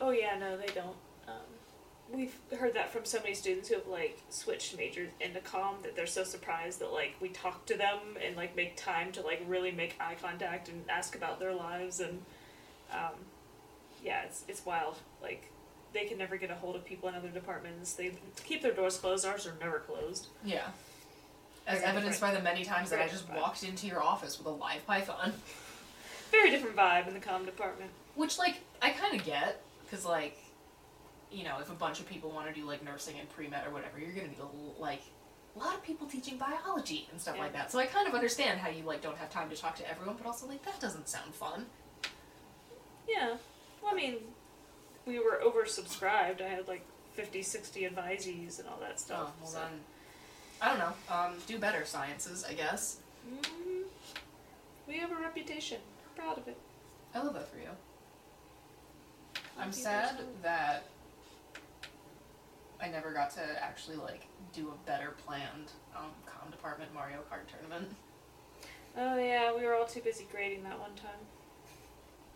[0.00, 0.96] Oh yeah, no, they don't.
[1.28, 1.53] Um,
[2.12, 5.96] we've heard that from so many students who have like switched majors into comm that
[5.96, 9.42] they're so surprised that like we talk to them and like make time to like
[9.48, 12.20] really make eye contact and ask about their lives and
[12.92, 13.14] um,
[14.02, 14.96] yeah, it's it's wild.
[15.22, 15.50] Like
[15.92, 17.94] they can never get a hold of people in other departments.
[17.94, 18.12] They
[18.44, 19.24] keep their doors closed.
[19.24, 20.28] Ours are never closed.
[20.44, 20.66] Yeah.
[21.66, 23.40] As Very evidenced by the many times that I just different.
[23.40, 25.32] walked into your office with a live python.
[26.30, 27.90] Very different vibe in the comm department.
[28.16, 30.36] Which, like, I kind of get, because, like,
[31.34, 33.66] you know, if a bunch of people want to do, like, nursing and pre med
[33.66, 34.38] or whatever, you're going to need,
[34.78, 35.02] like,
[35.56, 37.42] a lot of people teaching biology and stuff Yeah.
[37.42, 37.70] like that.
[37.72, 40.16] So I kind of understand how you, like, don't have time to talk to everyone,
[40.16, 41.66] but also, like, that doesn't sound fun.
[43.08, 43.36] Yeah.
[43.82, 44.16] Well, I mean,
[45.06, 46.40] we were oversubscribed.
[46.40, 49.32] I had like 50, 60 advisees and all that Oh, stuff.
[49.40, 49.58] well so.
[49.58, 49.80] then,
[50.62, 51.14] I don't know.
[51.14, 52.96] Um, do better sciences, I guess.
[53.30, 53.82] Mm,
[54.88, 55.78] we have a reputation.
[56.16, 56.56] Proud of it.
[57.14, 57.68] I love that for you.
[59.58, 60.84] I'm sad that
[62.82, 67.46] I never got to actually like do a better planned um, com department Mario Kart
[67.50, 67.88] tournament.
[68.96, 71.20] Oh yeah, we were all too busy grading that one time.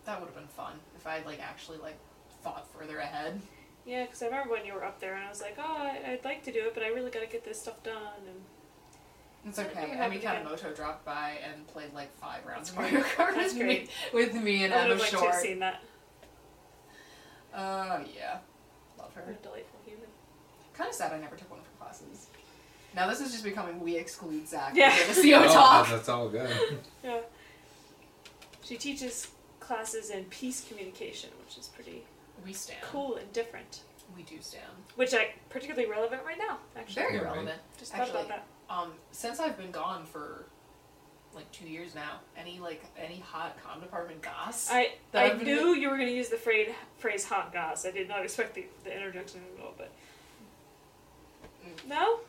[0.05, 1.97] That would have been fun if I had like actually like
[2.43, 3.41] thought further ahead.
[3.85, 6.11] Yeah, because I remember when you were up there and I was like, oh, I,
[6.11, 7.95] I'd like to do it, but I really got to get this stuff done.
[8.27, 8.41] And
[9.45, 9.87] It's okay.
[9.89, 10.45] happened again.
[10.45, 14.65] Kanemoto dropped by and played like five rounds of Mario Kart with me, with me
[14.65, 15.81] and I would Emma have liked to have seen that.
[17.53, 18.39] Uh, yeah,
[18.97, 19.35] love her.
[19.41, 19.78] Delightful.
[20.79, 22.27] Kind of sad I never took one of her classes.
[22.95, 24.71] Now this is just becoming we exclude Zach.
[24.73, 24.95] Yeah.
[24.97, 25.13] Yeah.
[25.13, 25.89] The CO Oh, talk.
[25.89, 26.49] that's all good.
[27.03, 27.19] Yeah.
[28.63, 29.27] She teaches
[29.59, 32.03] classes in peace communication, which is pretty
[32.45, 32.79] We stand.
[32.81, 33.81] cool and different.
[34.15, 34.63] We do stand.
[34.95, 37.01] Which I particularly relevant right now, actually.
[37.03, 37.31] Very Yeah, right.
[37.33, 37.59] relevant.
[37.77, 38.45] Just thought Actually, about that.
[38.73, 40.45] Um, since I've been gone for
[41.35, 44.69] like two years now, any like any hot com department goss?
[44.71, 47.85] I I I've been- knew you were going to use the phrase phrase hot goss.
[47.85, 49.91] I did not expect the, the interjection at all, but
[51.69, 51.89] Mm.
[51.89, 52.19] no,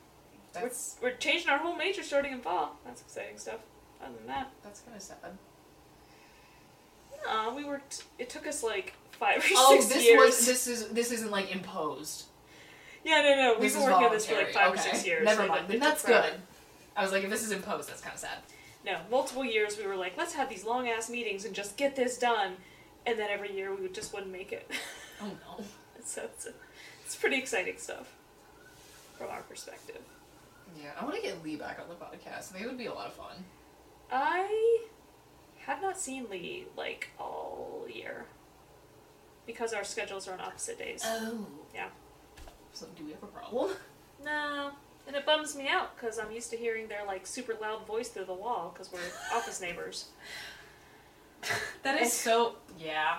[0.53, 2.77] that's we're changing our whole major starting in fall.
[2.85, 3.61] That's exciting stuff.
[4.03, 5.17] Other than that, that's kind of sad.
[7.27, 7.83] no, we were.
[7.91, 10.19] T- it took us like five or Oh, six this years.
[10.21, 12.25] was this is this isn't like imposed.
[13.05, 13.59] yeah, no, no.
[13.61, 14.81] We've been working on this for like five okay.
[14.81, 15.25] or six years.
[15.25, 15.71] Never mind.
[15.81, 16.33] that's good.
[16.97, 18.39] I was like, if this is imposed, that's kind of sad.
[18.85, 21.95] No, multiple years we were like, let's have these long ass meetings and just get
[21.95, 22.55] this done,
[23.07, 24.71] and then every year we would just wouldn't make it.
[25.23, 25.65] Oh no.
[26.05, 26.49] so it's,
[27.05, 28.09] it's pretty exciting stuff
[29.21, 30.01] from our perspective.
[30.81, 32.53] Yeah, I want to get Lee back on the podcast.
[32.53, 33.45] They would be a lot of fun.
[34.11, 34.87] I
[35.59, 38.25] have not seen Lee like all year
[39.47, 41.03] because our schedules are on opposite days.
[41.05, 41.47] Oh.
[41.75, 41.89] Yeah.
[42.73, 43.71] So do we have a problem?
[44.23, 44.73] No,
[45.07, 48.11] and it bums me out because I'm used to hearing their like super loud voice
[48.11, 49.01] through the wall because we're
[49.35, 50.09] office neighbors.
[51.85, 52.57] That is so.
[52.79, 53.17] Yeah.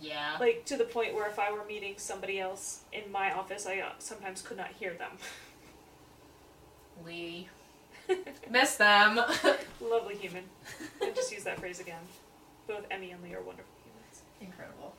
[0.00, 0.36] Yeah.
[0.38, 3.78] Like to the point where if I were meeting somebody else in my office, I
[3.78, 5.12] uh, sometimes could not hear them.
[7.04, 7.48] Lee.
[8.50, 9.16] Miss them.
[9.80, 10.44] Lovely human.
[11.02, 12.02] I just use that phrase again.
[12.66, 14.22] Both Emmy and Lee are wonderful humans.
[14.40, 14.94] Incredible.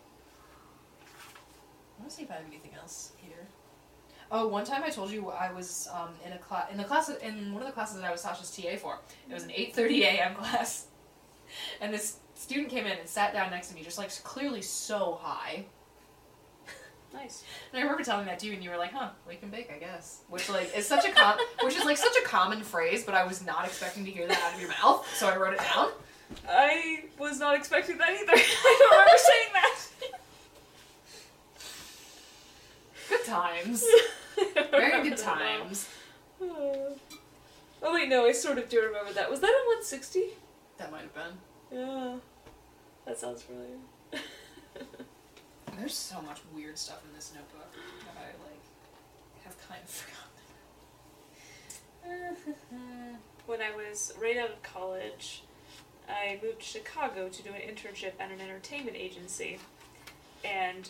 [1.97, 3.47] I want to see if I have anything else here.
[4.29, 7.09] Oh, one time I told you I was um, in a class in the class
[7.09, 8.99] in one of the classes that I was Sasha's TA for.
[9.29, 10.35] It was an 8:30 a.m.
[10.39, 10.87] class,
[11.79, 15.19] and this student came in and sat down next to me, just like clearly so
[15.21, 15.65] high.
[17.13, 17.43] Nice.
[17.71, 19.71] And I remember telling that to you, and you were like, "Huh, we can bake,
[19.73, 23.03] I guess." Which like is such a com- which is like such a common phrase,
[23.03, 25.53] but I was not expecting to hear that out of your mouth, so I wrote
[25.53, 25.89] it down.
[26.47, 28.31] I was not expecting that either.
[28.35, 29.79] I don't remember saying that.
[33.09, 33.85] Good times,
[34.71, 35.35] very good that at all.
[35.35, 35.89] times.
[37.81, 39.29] Oh wait, no, I sort of do remember that.
[39.29, 40.23] Was that on 160?
[40.77, 41.37] That might have been.
[41.71, 42.15] Yeah.
[43.05, 43.77] That sounds familiar.
[45.77, 48.63] There's so much weird stuff in this notebook that I like
[49.43, 49.89] have kind of
[52.03, 53.17] forgotten.
[53.45, 55.43] when I was right out of college,
[56.09, 59.59] I moved to Chicago to do an internship at an entertainment agency.
[60.43, 60.89] And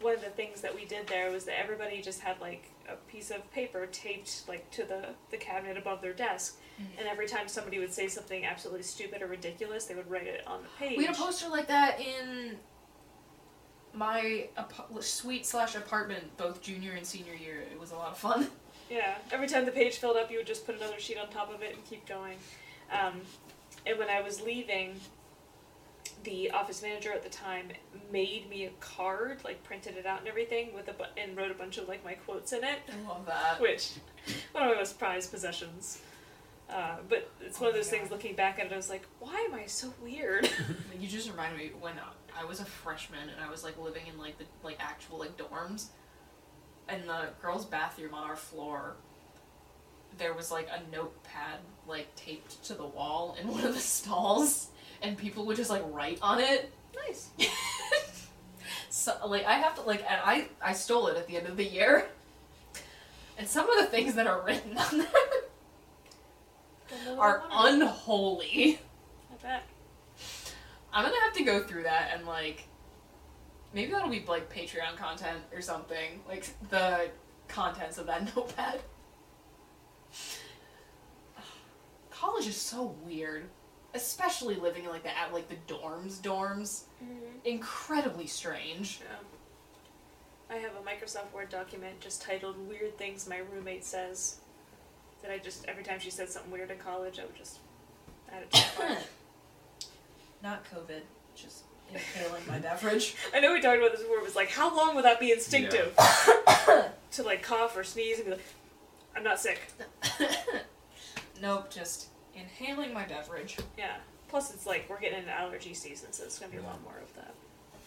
[0.00, 2.96] one of the things that we did there was that everybody just had like a
[3.10, 6.58] piece of paper taped like to the, the cabinet above their desk.
[6.98, 10.46] And every time somebody would say something absolutely stupid or ridiculous, they would write it
[10.46, 10.98] on the page.
[10.98, 12.56] We had a poster like that in
[13.94, 17.60] my ap- suite slash apartment, both junior and senior year.
[17.72, 18.48] It was a lot of fun.
[18.88, 21.52] Yeah, every time the page filled up, you would just put another sheet on top
[21.52, 22.36] of it and keep going.
[22.92, 23.20] Um,
[23.84, 25.00] and when I was leaving,
[26.22, 27.70] the office manager at the time
[28.12, 31.50] made me a card, like printed it out and everything, with a bu- and wrote
[31.50, 33.60] a bunch of like my quotes in it, I love that.
[33.60, 33.90] which
[34.52, 36.00] one of my most prized possessions.
[36.68, 38.08] Uh, but it's one of Oh my those things.
[38.08, 38.12] God.
[38.16, 40.48] Looking back at it, I was like, "Why am I so weird?"
[41.00, 41.94] You just reminded me when
[42.38, 45.36] I was a freshman and I was like living in like the like actual like
[45.36, 45.86] dorms.
[46.88, 48.94] In the girls' bathroom on our floor,
[50.18, 54.68] there was like a notepad like taped to the wall in one of the stalls,
[55.02, 56.72] and people would just like write on it.
[57.06, 57.28] nice.
[58.90, 61.56] so like I have to like and I I stole it at the end of
[61.56, 62.06] the year.
[63.38, 65.35] And some of the things that are written on there Don't know that
[67.18, 67.82] are I wanted it.
[67.82, 68.78] unholy.
[69.32, 69.62] I bet.
[70.92, 72.68] I'm gonna have to go through that and like
[73.74, 76.20] maybe that'll be like Patreon content or something.
[76.28, 77.10] Like the
[77.48, 78.80] contents of that notepad.
[82.10, 83.44] College is so weird.
[83.94, 86.82] Especially living in like the at like the dorms dorms.
[87.02, 87.38] Mm-hmm.
[87.44, 89.00] Incredibly strange.
[89.02, 90.54] Yeah.
[90.56, 94.36] I have a Microsoft Word document just titled "Weird Things My Roommate Says."
[95.26, 97.58] That I just every time she said something weird in college, I would just
[98.32, 98.96] add it to the file.
[100.40, 101.00] Not COVID,
[101.34, 103.16] just inhaling my beverage.
[103.34, 104.18] I know we talked about this before.
[104.18, 105.96] It was like, how long would that be instinctive
[107.12, 108.44] to like cough or sneeze and be like,
[109.16, 109.60] "I'm not sick."
[111.42, 113.56] nope, just inhaling my beverage.
[113.76, 113.96] Yeah.
[114.28, 116.98] Plus, it's like we're getting into allergy season, so it's gonna be a lot more
[117.02, 117.34] of that.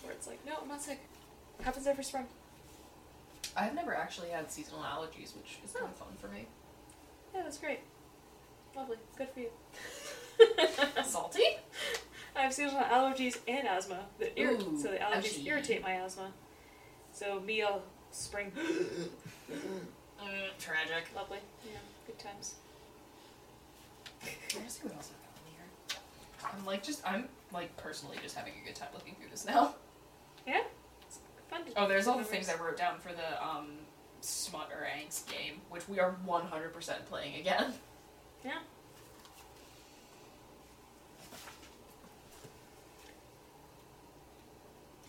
[0.04, 1.00] Where it's like, no, I'm not sick.
[1.62, 2.26] Happens every spring.
[3.56, 6.46] I've never actually had seasonal allergies, which is kind of fun for me.
[7.34, 7.80] Yeah, that's great.
[8.76, 8.98] Lovely.
[9.18, 9.50] Good for you.
[11.04, 11.44] Salty?
[12.36, 14.00] I have seasonal allergies and asthma.
[14.20, 15.48] That irri- Ooh, so the allergies ouchie.
[15.48, 16.32] irritate my asthma.
[17.12, 18.52] So me all spring.
[20.22, 21.06] Mm, tragic.
[21.16, 21.38] Lovely.
[21.66, 22.56] Yeah, good times.
[24.22, 26.60] Let me see what else I've got in here.
[26.60, 29.76] I'm like just I'm like personally just having a good time looking through this now.
[30.46, 30.64] Yeah.
[31.08, 31.64] It's fun.
[31.64, 33.68] To Oh, there's all the things I wrote down for the um
[34.22, 37.74] smut or angst game, which we are 100% playing again.
[38.44, 38.60] Yeah.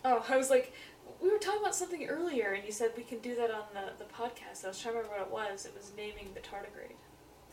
[0.03, 0.73] Oh, I was like,
[1.21, 4.03] we were talking about something earlier, and you said we can do that on the,
[4.03, 4.65] the podcast.
[4.65, 5.65] I was trying to remember what it was.
[5.65, 6.95] It was naming the tardigrade.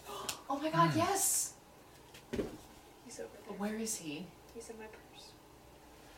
[0.51, 0.99] Oh my god, hmm.
[0.99, 1.53] yes.
[2.33, 3.59] He's over there.
[3.59, 4.25] Where is he?
[4.55, 5.33] He's in my purse.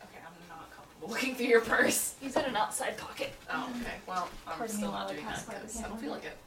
[0.03, 2.15] Okay, I'm not comfortable looking through your purse.
[2.21, 3.31] He's in an outside pocket.
[3.51, 3.93] Oh, okay.
[4.07, 5.99] Well, I'm Pardon still while not I doing pass that by the because I don't
[6.01, 6.37] feel like it.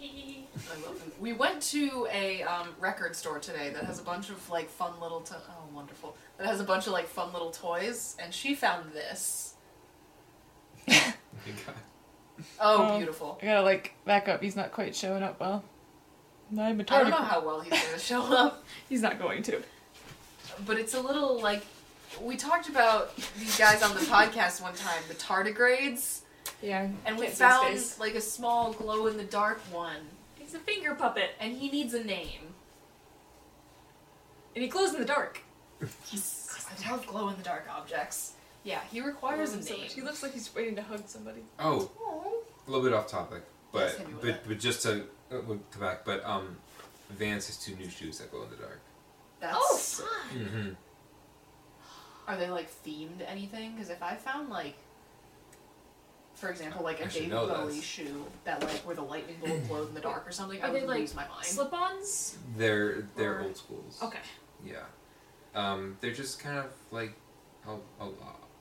[0.00, 1.12] I love him.
[1.20, 4.92] We went to a um, record store today that has a bunch of like fun
[5.00, 8.54] little to- oh wonderful that has a bunch of like fun little toys, and she
[8.54, 9.54] found this.
[12.58, 12.96] Oh, Oh.
[12.98, 13.38] beautiful!
[13.40, 14.42] I gotta like back up.
[14.42, 15.62] He's not quite showing up well.
[16.58, 19.62] I'm a I don't know how well he's gonna show up, He's not going to.
[20.66, 21.64] but it's a little like
[22.20, 26.20] we talked about these guys on the podcast one time, the tardigrades,
[26.60, 26.88] Yeah.
[27.06, 29.96] and we Can't see his found like a small glow in the dark one,
[30.38, 32.52] He's a finger puppet, and he needs a name.
[34.54, 35.40] and he glows in the dark.
[36.06, 36.48] He's
[36.86, 38.32] I love glow in the dark objects.
[38.64, 39.82] Yeah, he requires a So name.
[39.84, 39.94] much.
[39.94, 41.40] He looks like he's waiting to hug somebody.
[41.58, 41.90] Oh,
[42.66, 43.42] a little bit off topic,
[43.72, 45.02] but Yes, hit me with but, but just to
[45.32, 46.04] uh, we'll come back.
[46.04, 46.56] But um,
[47.10, 48.80] Vance has two new shoes that glow in the dark.
[49.40, 50.38] That's Oh, fun.
[50.38, 50.68] Mm-hmm.
[52.28, 53.72] Are they like themed anything?
[53.74, 54.76] Because if I found like,
[56.34, 57.82] for example, like a should David Bowie this.
[57.84, 60.72] shoe that like where the lightning bolt glowed in the dark or something, I Are
[60.72, 61.44] would they, like, lose my mind.
[61.44, 62.38] Slip-ons.
[62.56, 63.98] They're they're Or- old schools.
[64.02, 64.18] Okay.
[64.64, 64.76] Yeah.
[65.54, 67.12] Um, they're just kind of like,
[67.66, 68.14] I'll, I'll,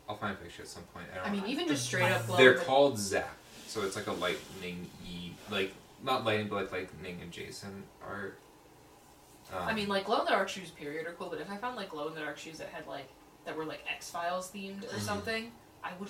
[0.09, 1.05] I'll find a picture at some point.
[1.13, 1.47] I, don't I mean, know.
[1.47, 2.35] even just straight up glow.
[2.37, 3.37] They're the- called Zap,
[3.71, 4.89] so it's like a lightning
[5.49, 8.37] like not lightning, but like lightning adjacent art.
[9.53, 11.29] Um, I mean, like glow in the dark shoes, period, are cool.
[11.29, 13.07] But if I found like glow in the dark shoes that had like
[13.45, 14.95] that were like X Files themed Mm-hmm.
[14.97, 15.51] or something,
[15.83, 16.09] I would.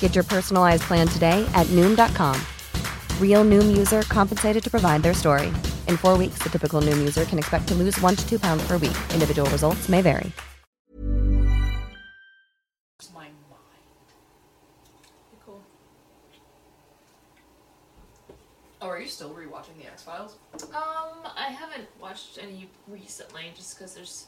[0.00, 2.40] Get your personalized plan today at Noom.com.
[3.20, 5.48] Real Noom user compensated to provide their story.
[5.86, 8.66] In four weeks, the typical Noom user can expect to lose one to two pounds
[8.66, 8.96] per week.
[9.12, 10.32] Individual results may vary.
[13.14, 13.32] my mind.
[15.44, 15.62] Cool.
[18.80, 20.36] Oh, are you still rewatching the X Files?
[20.54, 24.26] Um, I haven't watched any recently just because there's.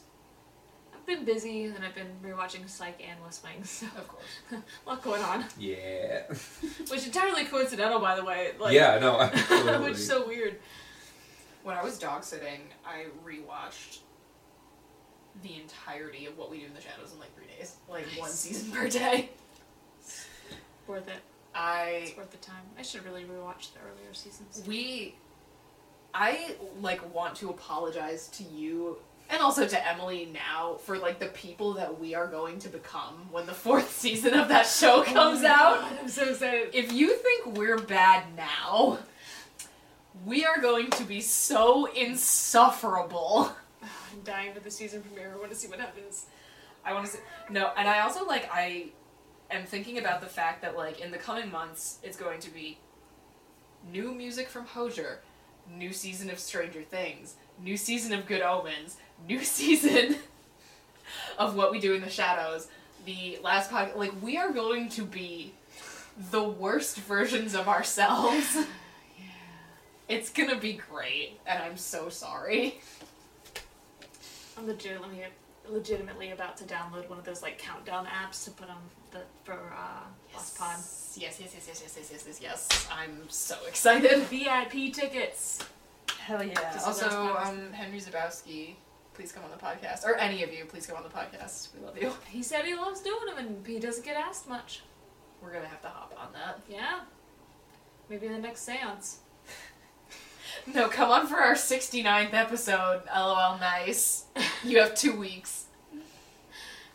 [1.09, 4.23] I've been busy and I've been rewatching Psych and West Wing, so Of course.
[4.51, 5.45] a lot going on.
[5.57, 6.23] yeah.
[6.89, 8.51] Which entirely coincidental, by the way.
[8.59, 9.89] Like, yeah, no, absolutely.
[9.89, 10.57] which is so weird.
[11.63, 13.99] When I was dog sitting, I rewatched
[15.43, 18.29] the entirety of What We Do in the Shadows in like three days, like one
[18.29, 19.29] season per day.
[20.87, 21.19] Worth it.
[21.55, 22.61] I It's worth the time.
[22.77, 24.63] I should really rewatch the earlier seasons.
[24.67, 25.15] we
[26.13, 28.97] I like want to apologize to you
[29.29, 33.27] and also to Emily now for like the people that we are going to become
[33.31, 35.83] when the fourth season of that show oh comes out.
[36.01, 36.69] I'm so excited.
[36.73, 38.99] If you think we're bad now,
[40.25, 43.51] we are going to be so insufferable.
[43.81, 45.33] I'm dying for the season premiere.
[45.33, 46.25] I want to see what happens.
[46.83, 47.19] I want to see.
[47.49, 48.87] no, and I also like I
[49.51, 52.79] am thinking about the fact that like in the coming months it's going to be
[53.91, 55.19] new music from Hozier,
[55.71, 58.97] new season of Stranger Things, new season of Good Omens,
[59.27, 60.17] new season
[61.37, 62.67] of What We Do in the Shadows,
[63.05, 63.95] the last podcast.
[63.95, 65.53] Like, we are going to be
[66.31, 68.55] the worst versions of ourselves.
[69.17, 69.23] yeah.
[70.07, 72.79] It's gonna be great, and I'm so sorry.
[74.57, 75.23] I'm legitimately,
[75.69, 78.81] legitimately about to download one of those like countdown apps to put on
[79.11, 80.03] the for uh,
[80.33, 80.57] yes.
[80.57, 80.75] Pod.
[81.21, 82.87] Yes, yes, yes, yes, yes, yes, yes, yes.
[82.91, 84.19] I'm so excited.
[84.23, 85.59] VIP tickets.
[86.29, 86.71] Hell yeah.
[86.71, 88.75] This Also, um, Henry Zebrowski,
[89.15, 90.05] please come on the podcast.
[90.05, 91.69] Or any of you, please come on the podcast.
[91.73, 92.13] We love you.
[92.29, 94.83] He said he loves doing them and he doesn't get asked much.
[95.41, 96.59] We're gonna have to hop on that.
[96.69, 96.99] Yeah.
[98.09, 99.19] Maybe the next seance.
[100.73, 103.03] No, come on for our 69th episode.
[103.15, 104.25] LOL, nice.
[104.63, 105.65] You have two weeks.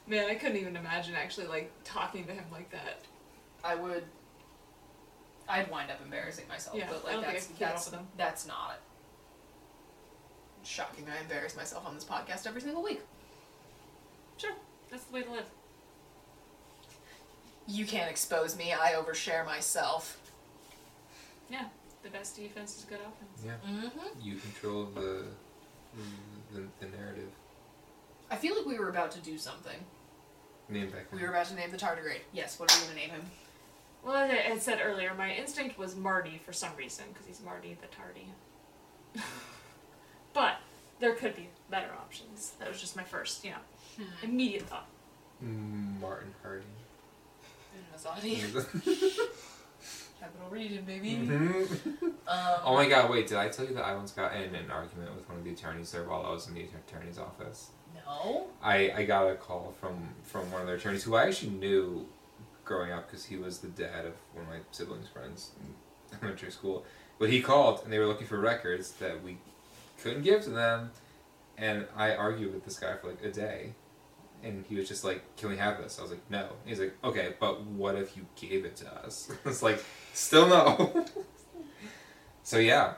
[0.06, 3.00] Man, I couldn't even imagine actually like talking to him like that.
[3.64, 4.02] I would.
[5.48, 7.74] I'd wind up embarrassing myself, Yeah, but like don't think that's I could keep up
[7.74, 8.80] that's that's not
[10.64, 11.06] shocking.
[11.08, 13.00] I embarrass myself on this podcast every single week.
[14.36, 14.54] Sure,
[14.90, 15.46] that's the way to live.
[17.66, 18.72] You can't expose me.
[18.72, 20.20] I overshare myself.
[21.48, 21.64] Yeah.
[22.02, 23.42] The best defense is good offense.
[23.44, 23.52] Yeah.
[23.66, 24.20] Mm-hmm.
[24.20, 25.24] You control the
[26.52, 27.30] the, the narrative.
[28.30, 29.78] I feel like we were about to do something.
[30.68, 31.12] Name back.
[31.12, 32.20] We were about to name the tardigrade.
[32.32, 33.22] Yes, what are we gonna name him?
[34.04, 37.40] Well, as I had said earlier, my instinct was Marty for some reason, because he's
[37.40, 38.28] Marty the Tardy.
[40.34, 40.56] but
[41.00, 42.52] there could be better options.
[42.58, 43.56] That was just my first, you know,
[43.96, 44.24] Hmm.
[44.24, 44.86] immediate thought.
[45.40, 46.66] Martin Harding.
[47.94, 48.40] Mazzotti.
[50.20, 51.10] Capital region, baby.
[51.16, 52.04] Mhm.
[52.26, 54.70] Um, oh my god, wait, did I tell you that I once got in an
[54.70, 57.70] argument with one of the attorneys there while I was in the attorney's office?
[58.06, 58.46] No.
[58.62, 62.06] I, I got a call from, from one of their attorneys who I actually knew
[62.64, 65.74] growing up because he was the dad of one of my siblings' friends in
[66.18, 66.84] elementary school.
[67.18, 69.36] But he called and they were looking for records that we
[70.04, 70.90] couldn't give to them.
[71.56, 73.72] And I argued with this guy for like a day.
[74.42, 75.98] And he was just like, Can we have this?
[75.98, 76.48] I was like, No.
[76.64, 79.32] He's like, Okay, but what if you gave it to us?
[79.44, 79.82] it's like,
[80.12, 81.06] Still no.
[82.42, 82.94] so yeah.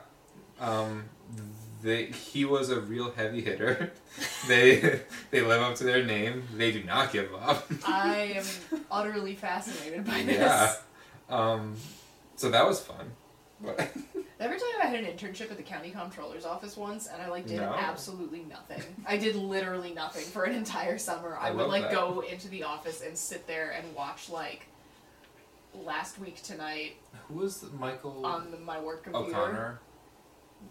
[0.59, 1.05] Um,
[1.83, 3.93] they, he was a real heavy hitter.
[4.47, 5.01] they
[5.31, 6.43] they live up to their name.
[6.55, 7.71] They do not give up.
[7.87, 8.45] I am
[8.91, 10.37] utterly fascinated by this.
[10.37, 10.73] yeah.
[11.29, 11.75] Um,
[12.35, 13.11] so that was fun.
[13.61, 13.91] But
[14.39, 17.47] Every time I had an internship at the county comptroller's office once, and I like
[17.47, 17.73] did No.
[17.73, 18.83] absolutely nothing.
[19.07, 21.37] I did literally nothing for an entire summer.
[21.39, 21.91] I, I would like that.
[21.91, 24.67] go into the office and sit there and watch like
[25.73, 26.93] last week tonight
[27.27, 29.29] who was the Michael on the, my work computer.
[29.29, 29.79] O'Connor?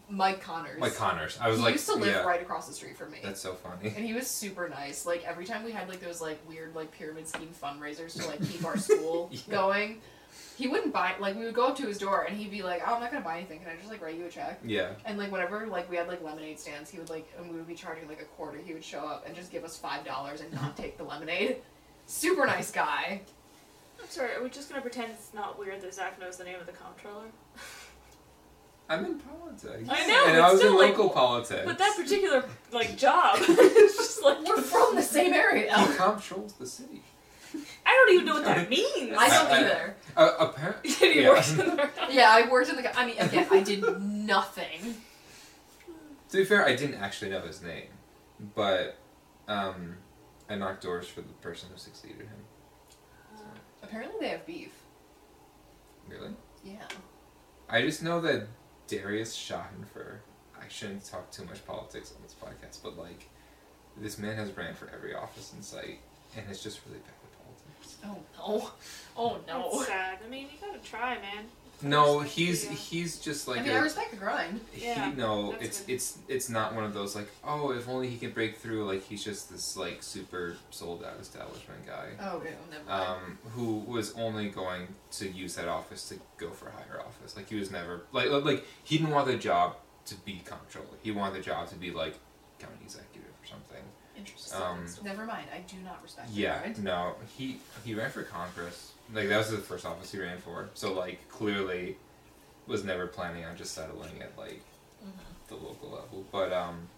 [0.09, 0.81] Mike Conners.
[0.81, 1.39] Mike Conners.
[1.41, 3.19] I was he like, used to live yeah, right across the street from me.
[3.23, 3.93] That's so funny.
[3.97, 5.07] And he was super nice.
[5.07, 8.45] Like every time we had like those like weird like pyramid scheme fundraisers to like
[8.49, 9.41] keep our school Yeah.
[9.49, 10.01] going,
[10.57, 12.83] he wouldn't buy like we would go up to his door and he'd be like,
[12.87, 13.61] "Oh, I'm not gonna buy anything.
[13.61, 14.93] Can I just like write you a check?" Yeah.
[15.05, 17.67] And like whenever like we had like lemonade stands, he would like and we would
[17.67, 18.59] be charging like a quarter.
[18.59, 21.57] He would show up and just give us five dollars and not take the lemonade.
[22.07, 23.21] Super nice guy.
[24.01, 26.59] I'm sorry, are we just gonna pretend it's not weird that Zach knows the name
[26.61, 27.27] of the comptroller?
[28.89, 29.89] I'm in politics.
[29.91, 31.63] I know, And but I was still, in like, local politics.
[31.65, 35.77] But that particular like job, it's just like We're from the same area.
[35.77, 37.03] He controls the city.
[37.87, 39.17] I don't even know what that means.
[39.17, 39.97] I don't I- I- either.
[40.17, 40.91] Uh, apparently.
[40.99, 41.29] Did he yeah.
[41.31, 42.99] work in the Yeah, I worked in the.
[42.99, 44.95] I mean, again, I did nothing.
[46.31, 47.89] To be fair, I didn't actually know his name,
[48.55, 48.97] but
[49.47, 49.97] um,
[50.51, 52.45] I knocked doors for the person who succeeded him.
[53.83, 54.73] Apparently, they have beef.
[56.09, 56.31] Really?
[56.65, 56.83] Yeah.
[57.69, 58.49] I just know that
[58.89, 60.19] Darius Shahinfar.
[60.59, 63.29] I shouldn't talk too much politics on this podcast, but like,
[63.97, 66.01] this man has ran for every office in sight,
[66.37, 67.16] and it's just really bad at politics.
[68.07, 68.71] Oh no.
[69.17, 69.71] Oh no.
[69.81, 70.19] It's sad.
[70.25, 71.45] I mean, you gotta try, man.
[71.83, 72.71] No, he's you.
[72.71, 74.61] he's just like I mean, a- I respect the grind.
[74.75, 75.93] Yeah, no, it's good.
[75.93, 79.05] it's it's not one of those like oh if only he could break through like
[79.05, 82.07] he's just this like super sold out establishment guy.
[82.19, 83.03] Oh, ew, never mind.
[83.11, 87.37] um, who was only going to use that office to go for higher office.
[87.37, 89.77] Like he was never like like- like he didn't want the job
[90.07, 90.97] to be comptroller.
[91.03, 92.15] He wanted the job to be like
[92.59, 93.16] county executive
[94.35, 94.77] or something.
[94.79, 95.03] Interesting.
[95.03, 95.47] um, never mind.
[95.55, 96.83] I do not respect the Yeah, grind.
[96.85, 98.93] no, he he ran for Congress.
[99.13, 100.69] Like that was the first office he ran for.
[100.75, 101.97] So like clearly
[102.67, 104.63] was never planning on just settling at like
[105.49, 106.25] the local level.
[106.33, 106.89] But um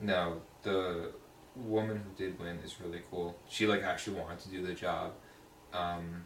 [0.00, 1.10] no, the
[1.54, 3.36] woman who did win is really cool.
[3.48, 5.12] She like actually wanted to do the job.
[5.74, 6.24] Um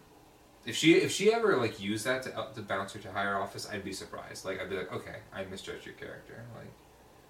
[0.65, 3.69] if she if she ever like used that to to bounce her to higher office,
[3.71, 4.45] I'd be surprised.
[4.45, 6.45] Like I'd be like, okay, I misjudged your character.
[6.57, 6.71] Like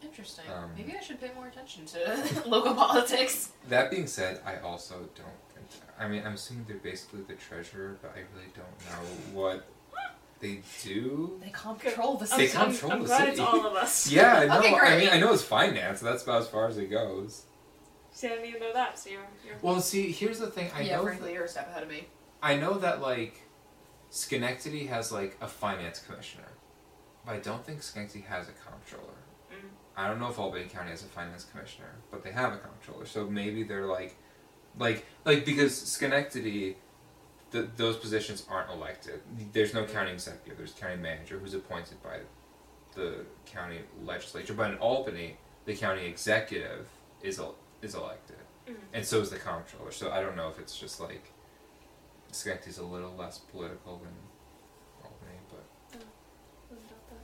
[0.02, 0.44] Interesting.
[0.54, 3.50] Um, Maybe I should pay more attention to local politics.
[3.68, 5.28] That being said, I also don't.
[5.98, 9.08] I mean, I'm assuming they're basically the treasurer, but I really don't know
[9.40, 9.66] what
[10.40, 11.40] they do.
[11.42, 12.42] They control the city.
[12.42, 12.62] They system.
[12.62, 13.30] I'm, control I'm the glad city.
[13.32, 14.10] it's all of us.
[14.12, 14.98] Yeah, no, Okay, I great.
[15.00, 16.00] mean, I know it's finance.
[16.00, 17.44] That's about as far as it goes.
[18.12, 18.98] See, I didn't even know that.
[18.98, 20.70] So you're, you're Well, see, here's the thing.
[20.74, 21.04] I yeah, know.
[21.04, 22.06] frankly, you're a step ahead of me.
[22.42, 23.40] I know that like
[24.10, 26.48] Schenectady has like a finance commissioner,
[27.24, 29.14] but I don't think Schenectady has a comptroller.
[29.96, 33.06] I don't know if Albany County has a finance commissioner, but they have a comptroller.
[33.06, 34.16] So maybe they're like,
[34.78, 36.76] like, like because Schenectady,
[37.50, 39.20] the, those positions aren't elected.
[39.52, 40.58] There's no county executive.
[40.58, 42.18] There's county manager who's appointed by
[42.94, 44.52] the county legislature.
[44.52, 46.88] But in Albany, the county executive
[47.22, 47.40] is
[47.82, 48.36] is elected,
[48.68, 48.74] Mm.
[48.94, 49.92] and so is the comptroller.
[49.92, 51.32] So I don't know if it's just like
[52.32, 54.12] Schenectady's a little less political than
[55.04, 56.00] Albany, but
[56.70, 57.22] Wouldn't doubt that.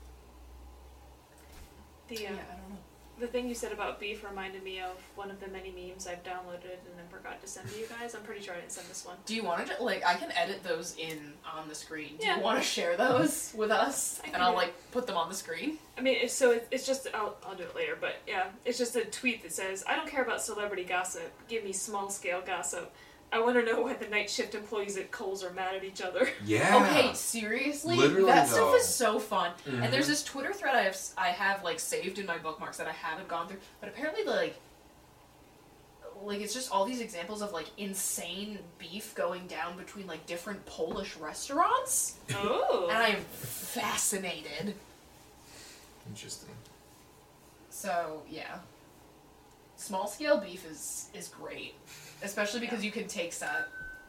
[2.16, 2.76] The, uh, Yeah, I don't know.
[3.20, 6.22] the thing you said about beef reminded me of one of the many memes I've
[6.24, 8.14] downloaded and then forgot to send to you guys.
[8.14, 9.16] I'm pretty sure I didn't send this one.
[9.26, 10.04] Do you want to like?
[10.04, 12.16] I can edit those in on the screen.
[12.18, 12.36] Do Yeah.
[12.36, 15.34] you want to share those with us, I and I'll like put them on the
[15.34, 15.78] screen?
[15.96, 19.04] I mean, so it's just I'll, I'll do it later, but yeah, it's just a
[19.04, 21.32] tweet that says, "I don't care about celebrity gossip.
[21.48, 22.92] Give me small scale gossip."
[23.32, 26.02] I want to know why the night shift employees at Kohl's are mad at each
[26.02, 26.28] other.
[26.44, 26.84] Yeah.
[26.86, 29.52] Okay, seriously, Literally, that stuff is so fun.
[29.66, 29.82] Mhm.
[29.84, 32.86] And there's this Twitter thread I have I have like saved in my bookmarks that
[32.86, 34.56] I haven't gone through, but apparently like
[36.22, 40.64] like it's just all these examples of like insane beef going down between like different
[40.66, 42.88] Polish restaurants, Oh.
[42.90, 44.74] and I am fascinated.
[46.08, 46.50] Interesting.
[47.70, 48.58] So yeah,
[49.76, 51.74] small scale beef is is great,
[52.22, 53.64] especially because you can take side.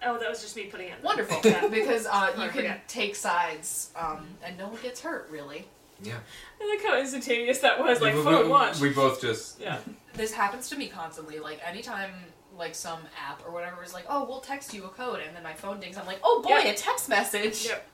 [0.05, 0.95] Oh, that was just me putting it.
[0.99, 1.71] in Wonderful, chat.
[1.71, 2.87] because uh, you can forgot.
[2.87, 5.65] take sides, um, and no one gets hurt really.
[6.01, 6.17] Yeah.
[6.61, 8.01] I like how instantaneous that was.
[8.01, 8.79] Like, we, phone we- watch.
[8.81, 9.59] we both just.
[9.61, 9.77] Yeah.
[10.13, 11.39] This happens to me constantly.
[11.39, 12.11] Like anytime,
[12.57, 15.43] like some app or whatever is like, "Oh, we'll text you a code," and then
[15.43, 15.97] my phone dings.
[15.97, 16.75] I'm like, "Oh boy, Yep.
[16.75, 17.87] a text message!" Yep.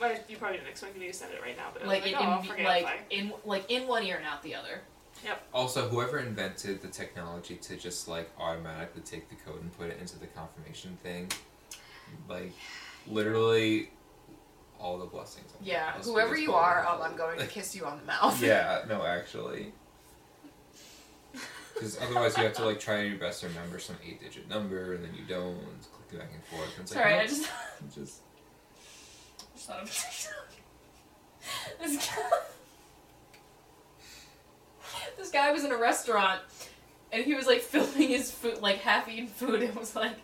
[0.00, 2.18] Well, you probably didn't expect me to send it right now, but Like like, in,
[2.18, 4.80] oh, I'll in forget like in like in one ear and out the other.
[5.24, 5.42] Yep.
[5.52, 9.98] Also, whoever invented the technology to just like automatically take the code and put it
[10.00, 11.30] into the confirmation thing,
[12.28, 12.52] like
[13.06, 13.90] literally
[14.78, 15.52] all the blessings.
[15.58, 18.42] on Yeah, whoever you are, um, I'm going to kiss you on the mouth.
[18.42, 19.72] yeah, no, actually.
[21.74, 25.02] Because otherwise, you have to like try your best to remember some eight-digit number, and
[25.04, 25.56] then you don't.
[25.78, 26.68] It's clicking back and forth.
[26.74, 27.48] And it's Sorry, like, I just.
[27.94, 28.20] just
[29.54, 29.88] just thought of
[35.30, 35.52] guy.
[35.52, 36.40] was in a restaurant
[37.12, 40.16] and he was like filming his food, like half eaten food, and was like,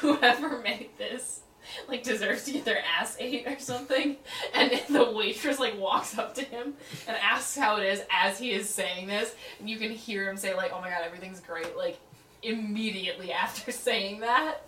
[0.00, 1.40] whoever made this
[1.86, 4.16] like deserves to get their ass ate or something.
[4.54, 6.74] And the waitress like walks up to him
[7.06, 10.36] and asks how it is as he is saying this, and you can hear him
[10.36, 11.98] say like, "Oh my god, everything's great!" Like
[12.42, 14.62] immediately after saying that.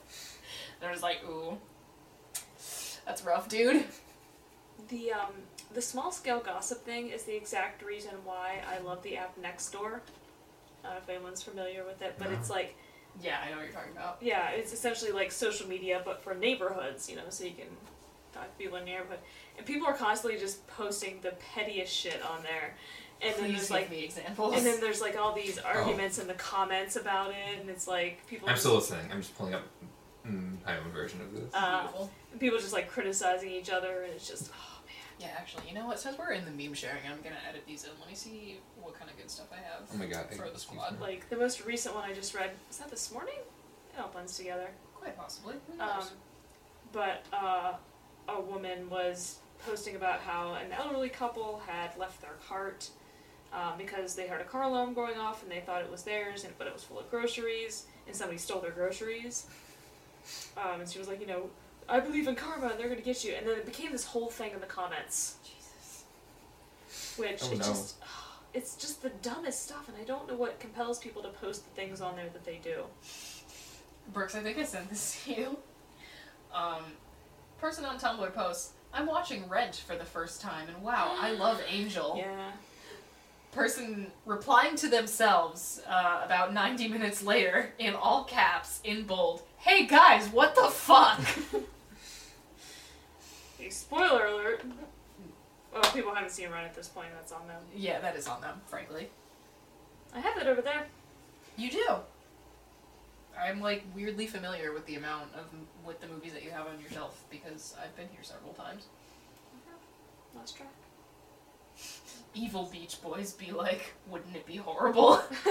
[0.81, 1.59] And I was like, "Ooh,
[3.07, 3.85] that's rough, dude."
[4.89, 5.33] The um
[5.73, 10.01] the small scale gossip thing is the exact reason why I love the app Nextdoor.
[10.83, 12.37] I don't know if anyone's familiar with it, but No.
[12.39, 12.77] it's like
[13.23, 14.19] Yeah, I know what you're talking about.
[14.21, 17.67] yeah, it's essentially like social media but for neighborhoods, you know, so you can
[18.33, 19.19] talk to people in your neighborhood.
[19.59, 22.75] And people are constantly just posting the pettiest shit on there.
[23.23, 24.57] And then Please there's give like me examples.
[24.57, 28.27] and then there's like all these arguments in the comments about it and it's like
[28.27, 29.07] people I'm just, still listening.
[29.13, 29.63] I'm just pulling up
[30.27, 31.53] mm, my own version of this.
[31.55, 31.87] uh,
[32.39, 34.70] people just like criticizing each other and it's just oh man.
[35.21, 36.01] Yeah, actually, you know what?
[36.01, 37.91] Since we're in the meme sharing, I'm gonna edit these in.
[38.01, 40.49] Let me see what kind of good stuff I have Oh my god, I- for
[40.49, 40.99] the squad.
[41.01, 43.35] Like the most recent one I just read was that this morning?
[43.95, 44.69] It all blends together.
[44.95, 45.55] Quite possibly.
[45.77, 46.05] Who Um,
[46.93, 47.75] but uh,
[48.29, 52.89] a woman was posting about how an elderly couple had left their cart
[53.53, 56.45] um, because they heard a car alarm going off and they thought it was theirs,
[56.45, 59.47] and but it was full of groceries, and somebody stole their groceries.
[60.57, 61.51] Um, and she was like, you know,
[61.91, 63.33] I believe in karma, and they're gonna get you.
[63.33, 66.05] And then it became this whole thing in the comments, Jesus.
[67.17, 67.65] which Oh, it no.
[67.65, 67.97] just.
[68.53, 71.71] It's just the dumbest stuff, and I don't know what compels people to post the
[71.81, 72.83] things on there that they do.
[74.13, 75.57] Brooks, I think I sent this to you.
[76.53, 76.83] Um,
[77.61, 81.63] person on Tumblr posts, I'm watching Rent for the first time, and wow, I love
[81.71, 82.17] Angel.
[82.19, 82.51] Yeah.
[83.53, 89.87] Person replying to themselves uh, about 90 minutes later, in all caps, in bold, Hey
[89.87, 91.21] guys, what the fuck?
[93.69, 94.63] Spoiler alert.
[95.73, 97.09] Well, people haven't seen Run at this point.
[97.15, 97.63] That's on them.
[97.75, 99.09] yeah, that is on them, frankly.
[100.15, 100.87] I have it over there.
[101.57, 101.87] You do.
[103.39, 105.47] I'm like weirdly familiar with the amount of
[105.87, 108.87] with the movies that you have on your shelf because I've been here several times.
[109.55, 110.39] Uh-huh.
[110.39, 110.69] Lost track.
[112.35, 115.21] Evil Beach Boys be like, wouldn't it be horrible?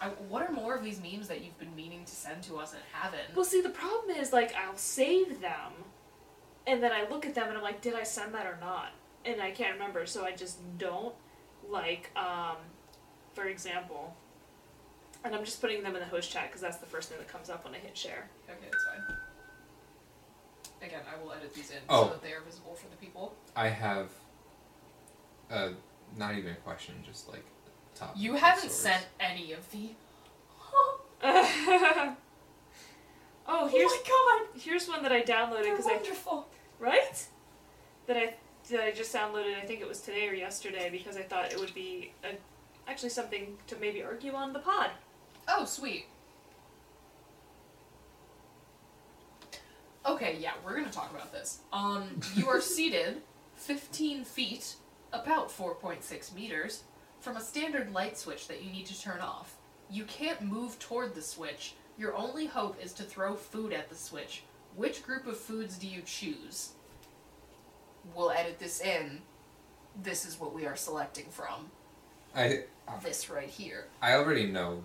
[0.00, 2.72] I, what are more of these memes that you've been meaning to send to us
[2.72, 3.36] and haven't?
[3.36, 5.72] Well, see, the problem is like I'll save them,
[6.66, 8.92] and then I look at them and I'm like, did I send that or not?
[9.26, 11.14] And I can't remember, so I just don't.
[11.68, 12.56] Like, um,
[13.34, 14.14] for example,
[15.24, 17.28] and I'm just putting them in the host chat because that's the first thing that
[17.28, 18.28] comes up when I hit share.
[18.48, 19.16] Okay, that's fine.
[20.88, 22.04] Again, I will edit these in Oh.
[22.04, 23.34] so that they are visible for the people.
[23.56, 24.08] I have,
[25.50, 25.70] uh,
[26.18, 27.44] not even a question, just like
[27.94, 28.14] top.
[28.16, 28.74] You haven't source.
[28.74, 29.90] sent any of the.
[33.46, 36.48] oh, here's oh my here's one that I downloaded because I wonderful.
[36.78, 37.26] right
[38.06, 38.34] that I
[38.70, 39.56] that I just downloaded.
[39.56, 42.36] I think it was today or yesterday because I thought it would be a,
[42.90, 44.90] actually something to maybe argue on the pod.
[45.48, 46.06] Oh, sweet.
[50.04, 51.60] Okay, yeah, we're gonna talk about this.
[51.72, 53.22] Um, you are seated
[53.56, 54.74] 15 feet,
[55.12, 56.82] about 4.6 meters,
[57.20, 59.53] from a standard light switch that you need to turn off.
[59.90, 61.74] You can't move toward the switch.
[61.96, 64.42] Your only hope is to throw food at the switch.
[64.76, 66.70] Which group of foods do you choose?
[68.14, 69.20] We'll edit this in.
[70.02, 71.70] This is what we are selecting from.
[72.34, 72.64] I
[73.02, 73.86] This right here.
[74.02, 74.82] I already know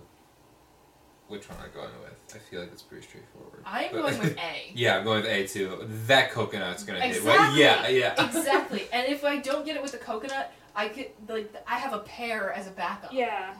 [1.28, 2.34] which one I'm going with.
[2.34, 3.62] I feel like it's pretty straightforward.
[3.66, 4.70] I am But- going with A.
[4.74, 5.84] yeah, I'm going with A too.
[6.06, 7.16] That coconut's gonna hit.
[7.16, 7.36] Exactly.
[7.36, 7.56] Right?
[7.56, 8.24] Yeah, yeah.
[8.38, 8.88] exactly.
[8.92, 11.98] And if I don't get it with the coconut, I could like I have a
[12.00, 13.12] pear as a backup.
[13.12, 13.54] Yeah.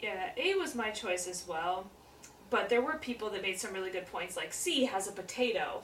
[0.00, 1.90] Yeah, A was my choice as well.
[2.50, 5.82] But there were people that made some really good points, like C has a potato.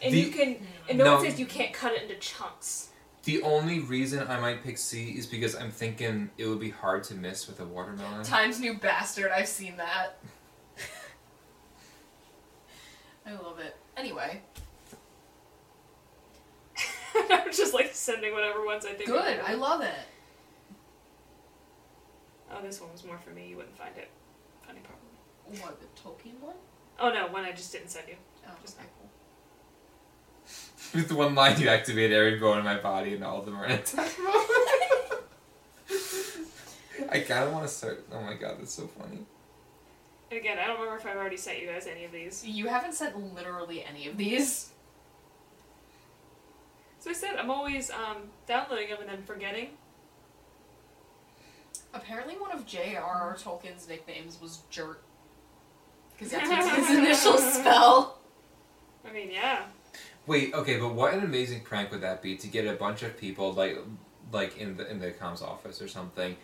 [0.00, 1.14] And The- you can and no, No.
[1.16, 2.88] one says you can't cut it into chunks.
[3.24, 7.04] The only reason I might pick C is because I'm thinking it would be hard
[7.04, 8.24] to miss with a watermelon.
[8.24, 10.18] Times New Bastard, I've seen that.
[13.26, 13.76] I love it.
[13.96, 14.40] Anyway,
[17.30, 19.08] I'm just like sending whatever ones I think.
[19.08, 19.38] good.
[19.46, 19.94] I love it.
[22.52, 23.48] Oh, this one was more for me.
[23.48, 24.10] You wouldn't find it
[24.66, 25.60] funny, probably.
[25.62, 26.54] What, the Tolkien one?
[27.00, 28.16] Oh no, one I just didn't send you.
[28.46, 29.08] Oh, Just okay, cool.
[31.00, 33.56] With the one line, you activate every bone in my body, and all of them
[33.56, 34.34] are in attack mode.
[37.10, 38.06] I kind of want to start.
[38.12, 39.20] Oh my god, that's so funny.
[40.30, 42.44] Again, I don't remember if I've already sent you guys any of these.
[42.46, 44.70] You haven't sent literally any of these.
[47.00, 49.70] So I said I'm always um, downloading them and then forgetting.
[51.94, 53.36] Apparently, one of J.R.R.
[53.36, 54.96] Tolkien's nicknames was Jirt.
[56.12, 58.18] Because that's his initial spell.
[59.08, 59.64] I mean, yeah.
[60.26, 63.16] Wait, okay, but what an amazing prank would that be to get a bunch of
[63.18, 63.76] people like,
[64.30, 66.36] like in the in the comms office or something,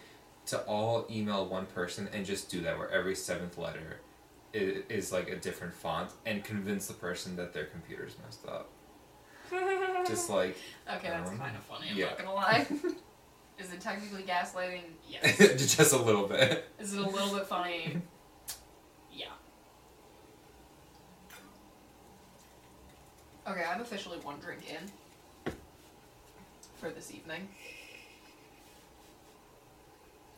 [0.46, 4.00] to all email one person and just do that, where every seventh letter
[4.52, 8.68] is, is like a different font, and convince the person that their computer's messed up.
[10.06, 10.56] Just like
[10.92, 12.06] Okay, that's Um, kind of funny, I'm yeah.
[12.06, 12.66] not gonna lie.
[13.58, 14.82] Is it technically gaslighting?
[15.10, 15.38] Yes.
[15.76, 16.68] just a little bit.
[16.78, 18.00] Is it a little bit funny?
[19.10, 19.26] Yeah.
[23.48, 25.52] Okay, I'm officially one drink in
[26.76, 27.48] for this evening.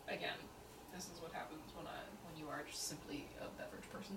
[0.09, 0.39] Again,
[0.95, 4.16] this is what happens when I when you are just simply a beverage person.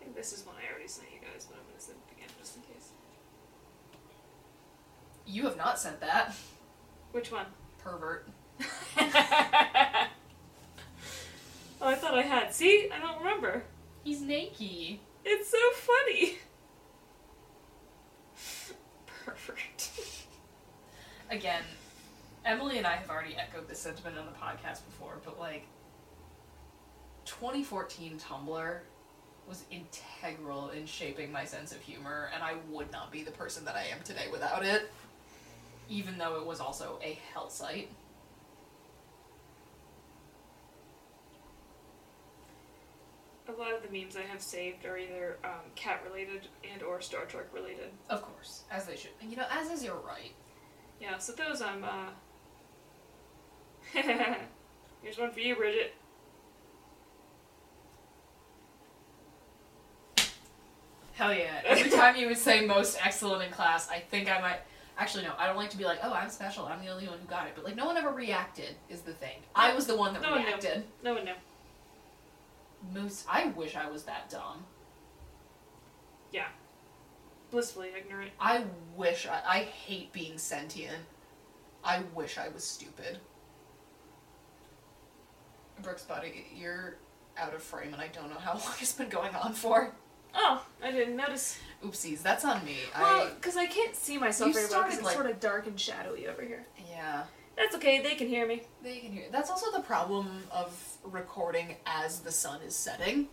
[0.00, 2.16] I think this is one I already sent you guys, but I'm gonna send it
[2.16, 2.88] again just in case.
[5.26, 6.34] You have not sent that,
[7.12, 7.46] Which one?
[7.82, 8.28] Pervert.
[8.60, 8.66] oh,
[11.82, 12.54] I thought I had.
[12.54, 13.64] See, I don't remember.
[14.04, 14.98] He's naked.
[15.24, 16.38] It's so funny.
[19.24, 19.90] Perfect.
[21.30, 21.62] Again,
[22.44, 25.66] Emily and I have already echoed this sentiment on the podcast before, but like
[27.26, 28.78] 2014 Tumblr
[29.46, 33.64] was integral in shaping my sense of humor, and I would not be the person
[33.64, 34.90] that I am today without it.
[35.90, 37.90] Even though it was also a hell site.
[43.48, 47.00] A lot of the memes I have saved are either um, cat related and or
[47.00, 47.90] Star Trek related.
[48.08, 49.10] Of course, as they should.
[49.20, 50.32] And you know, as is your right.
[51.00, 51.84] Yeah, so those I'm.
[51.84, 52.10] uh...
[55.02, 55.94] Here's one for you, Bridget.
[61.14, 61.60] Hell yeah.
[61.66, 64.60] Every time you would say most excellent in class, I think I might.
[65.00, 67.18] Actually, no, I don't like to be like, oh, I'm special, I'm the only one
[67.18, 67.54] who got it.
[67.54, 69.38] But, like, no one ever reacted, is the thing.
[69.54, 70.84] I was the one that No one reacted.
[71.02, 71.32] No one knew.
[72.92, 74.64] Moose, I wish I was that dumb.
[76.32, 76.48] Yeah.
[77.50, 78.32] Blissfully ignorant.
[78.38, 80.98] I wish I, I hate being sentient.
[81.82, 83.18] I wish I was stupid.
[85.82, 86.96] Brooks, buddy, you're
[87.38, 89.94] out of frame, and I don't know how long it's been going on for.
[90.34, 91.58] Oh, I didn't notice.
[91.84, 92.76] Oopsies, that's on me.
[92.98, 95.66] Well, because I can't see myself You very well because it's like- sort of dark
[95.66, 96.64] and shadowy over here.
[96.90, 97.24] yeah.
[97.56, 98.62] That's okay, they can hear me.
[98.82, 99.24] They can hear.
[99.30, 100.72] That's also the problem of
[101.04, 103.28] recording as the sun is setting.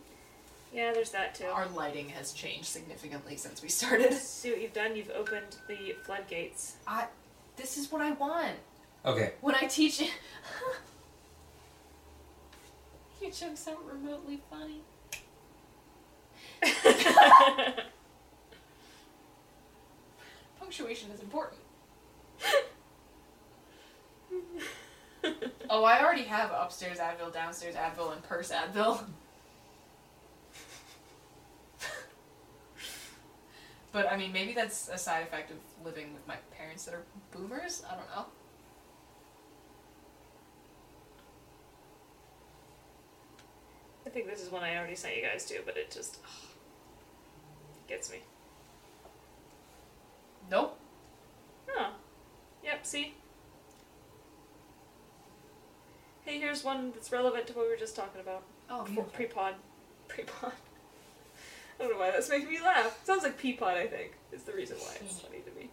[0.73, 1.45] Yeah, there's that too.
[1.45, 4.11] Our lighting has changed significantly since we started.
[4.13, 4.97] See what you've done?
[4.97, 6.75] You've opened the floodgates.
[6.85, 7.05] I.
[7.55, 8.57] This is what I want.
[9.05, 10.11] Okay, When I teach it.
[13.21, 14.81] Your jokes aren't remotely funny.
[20.59, 21.61] Punctuation is important.
[25.69, 29.03] oh, I already have upstairs Advil, downstairs Advil, and purse Advil.
[33.91, 37.03] but I mean, maybe that's a side effect of living with my parents that are
[37.31, 37.83] boomers.
[37.89, 38.25] I don't know.
[44.05, 46.19] I think this is one I already sent you guys to, but it just
[47.87, 48.17] gets me.
[50.49, 50.77] Nope.
[51.69, 51.91] Oh.
[52.63, 53.13] Yep, see?
[56.23, 58.43] Hey, here's one that's relevant to what we were just talking about.
[58.69, 59.11] Oh, beautiful.
[59.13, 59.53] Pre-pod.
[60.07, 60.51] Pre-pod.
[61.79, 62.99] I don't know why that's making me laugh.
[63.03, 65.69] Sounds like peapod, I think, is the reason why it's funny to me.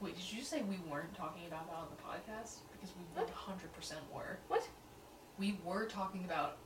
[0.00, 2.54] Wait, did you say we weren't talking about that on the podcast?
[2.72, 3.28] Because we What?
[3.28, 4.38] 100% were.
[4.48, 4.66] What?
[5.38, 6.56] we were talking about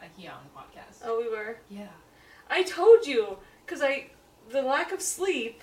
[0.00, 1.02] IKEA on the podcast.
[1.04, 1.56] Oh, we were.
[1.68, 1.88] Yeah.
[2.48, 4.06] I told you, cause I
[4.50, 5.60] the lack of sleep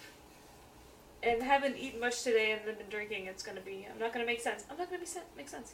[1.22, 3.26] and haven't eaten much today and then been drinking.
[3.26, 3.88] It's gonna be.
[3.92, 4.64] I'm not gonna make sense.
[4.70, 5.74] I'm not gonna be sen- make sense.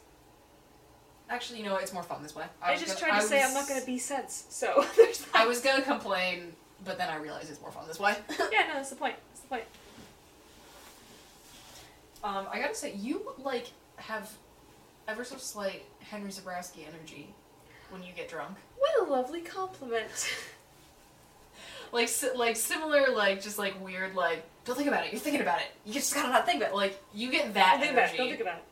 [1.29, 2.45] Actually, you know, it's more fun this way.
[2.61, 4.45] I, was just gonna- tried to I say I'm not gonna be sense.
[4.49, 5.35] So there's that.
[5.35, 6.53] I was gonna complain,
[6.83, 8.15] but then I realized it's more fun this way.
[8.51, 9.15] yeah, no, that's the point.
[9.29, 9.63] That's the point.
[12.23, 14.31] um, I gotta say, you like have
[15.07, 17.33] ever so slight Henry Zebrowski energy
[17.91, 18.57] when you get drunk.
[18.77, 20.09] What a lovely compliment.
[21.91, 25.11] Like, like similar, like just like weird, like don't think about it.
[25.11, 25.67] You're thinking about it.
[25.85, 26.75] You just gotta not think about it.
[26.75, 28.15] Like you get that Don't think about energy.
[28.15, 28.17] it.
[28.17, 28.63] Don't think about it.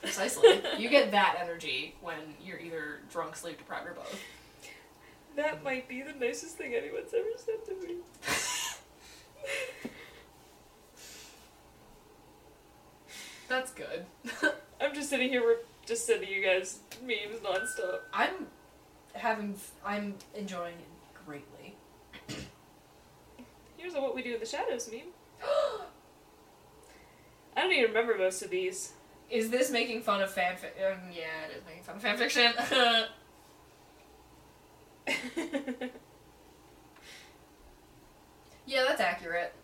[0.00, 0.62] Precisely.
[0.78, 4.20] you get that energy when you're either drunk, sleep deprived, or both.
[5.36, 7.96] That might be the nicest thing anyone's ever said to me.
[13.48, 14.04] That's good.
[14.80, 15.56] I'm just sitting here, re-
[15.86, 18.00] just sending you guys memes nonstop.
[18.12, 18.48] I'm
[19.14, 19.54] having,
[19.84, 21.77] I'm enjoying it greatly.
[23.78, 25.00] Here's a what we do in the shadows meme.
[27.56, 28.92] I don't even remember most of these.
[29.30, 30.72] Is this making fun of fanfic?
[30.84, 32.52] Um, yeah, it is making fun of fanfiction.
[38.66, 39.54] yeah, that's accurate.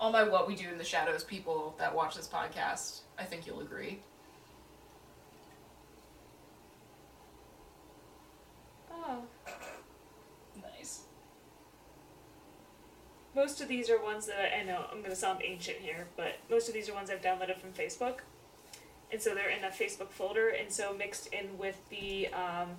[0.00, 3.46] All my what we do in the shadows people that watch this podcast, I think
[3.46, 4.00] you'll agree.
[8.92, 9.22] oh.
[10.62, 11.02] Nice.
[13.36, 16.38] Most of these are ones that I, I know I'm gonna sound ancient here, but
[16.50, 18.20] most of these are ones I've downloaded from Facebook,
[19.12, 22.70] and so they're in a Facebook folder, and so mixed in with the um,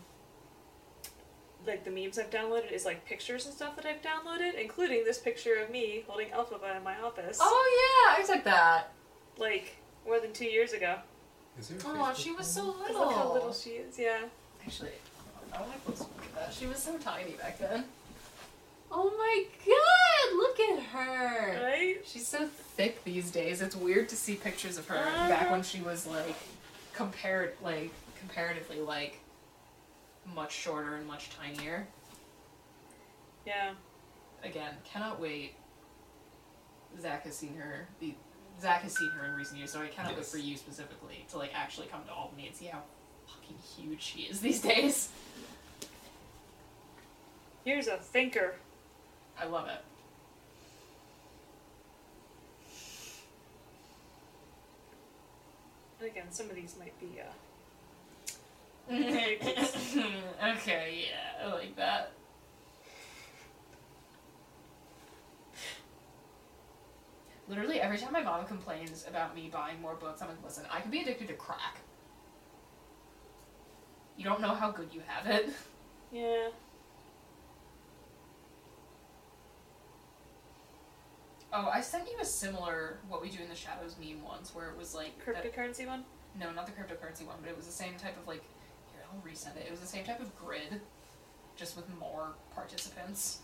[1.67, 5.19] like the memes I've downloaded is like pictures and stuff that I've downloaded, including this
[5.19, 8.91] picture of me holding Elphaba in my office, Oh yeah, I took that.
[9.37, 9.75] like
[10.07, 10.95] more than two years ago.
[11.59, 13.05] Is there Oh, she was so little.
[13.05, 13.99] Look how little she is.
[13.99, 14.21] Yeah.
[14.65, 14.91] Actually,
[15.53, 16.53] I want to close look at that.
[16.53, 17.83] She was so tiny back then.
[18.91, 21.63] Oh my god, look at her.
[21.63, 21.97] Right.
[22.05, 23.61] She's so thick these days.
[23.61, 25.29] It's weird to see pictures of her uh-huh.
[25.29, 26.35] back when she was like
[26.93, 29.19] compared like comparatively like
[30.33, 31.87] much shorter and much tinier.
[33.45, 33.71] Yeah.
[34.43, 35.55] Again, cannot wait.
[37.01, 37.87] Zach has seen her.
[37.99, 38.13] The
[38.61, 41.37] Zach has seen her in recent years, so I cannot wait for you specifically to
[41.37, 42.81] like actually come to Albany and see how
[43.27, 45.09] fucking huge she is these days.
[47.63, 48.55] Here's a thinker.
[49.39, 49.83] I love it.
[55.99, 57.19] And again, some of these might be.
[57.19, 57.33] Uh,
[60.55, 62.11] okay, yeah, I like that.
[67.49, 70.81] Literally every time my mom complains about me buying more books, I'm like, listen, I
[70.81, 71.79] could be addicted to crack.
[74.17, 75.49] You don't know how good you have it.
[76.11, 76.49] yeah.
[81.53, 84.69] Oh, I sent you a similar what we do in the shadows meme once, where
[84.69, 86.05] it was like that- Cryptocurrency one.
[86.35, 88.43] no, not the cryptocurrency one, but it was the same type of like.
[88.91, 89.65] Here, I'll resend it.
[89.65, 90.81] It was the same type of grid,
[91.55, 93.39] just with more participants.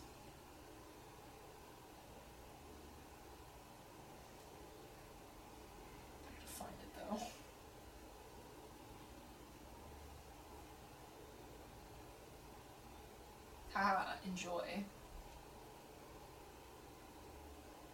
[6.28, 7.28] I gotta find it though.
[13.74, 14.84] Haha, enjoy.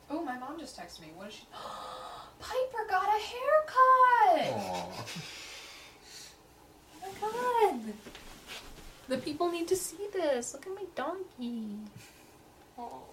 [0.09, 1.07] Oh, my mom just texted me.
[1.15, 1.43] What is she?
[2.39, 4.53] Piper got a haircut!
[4.59, 5.05] Aw.
[7.01, 7.93] Oh my god!
[9.07, 10.53] The people need to see this.
[10.53, 11.77] Look at my donkey.
[12.77, 13.03] Oh.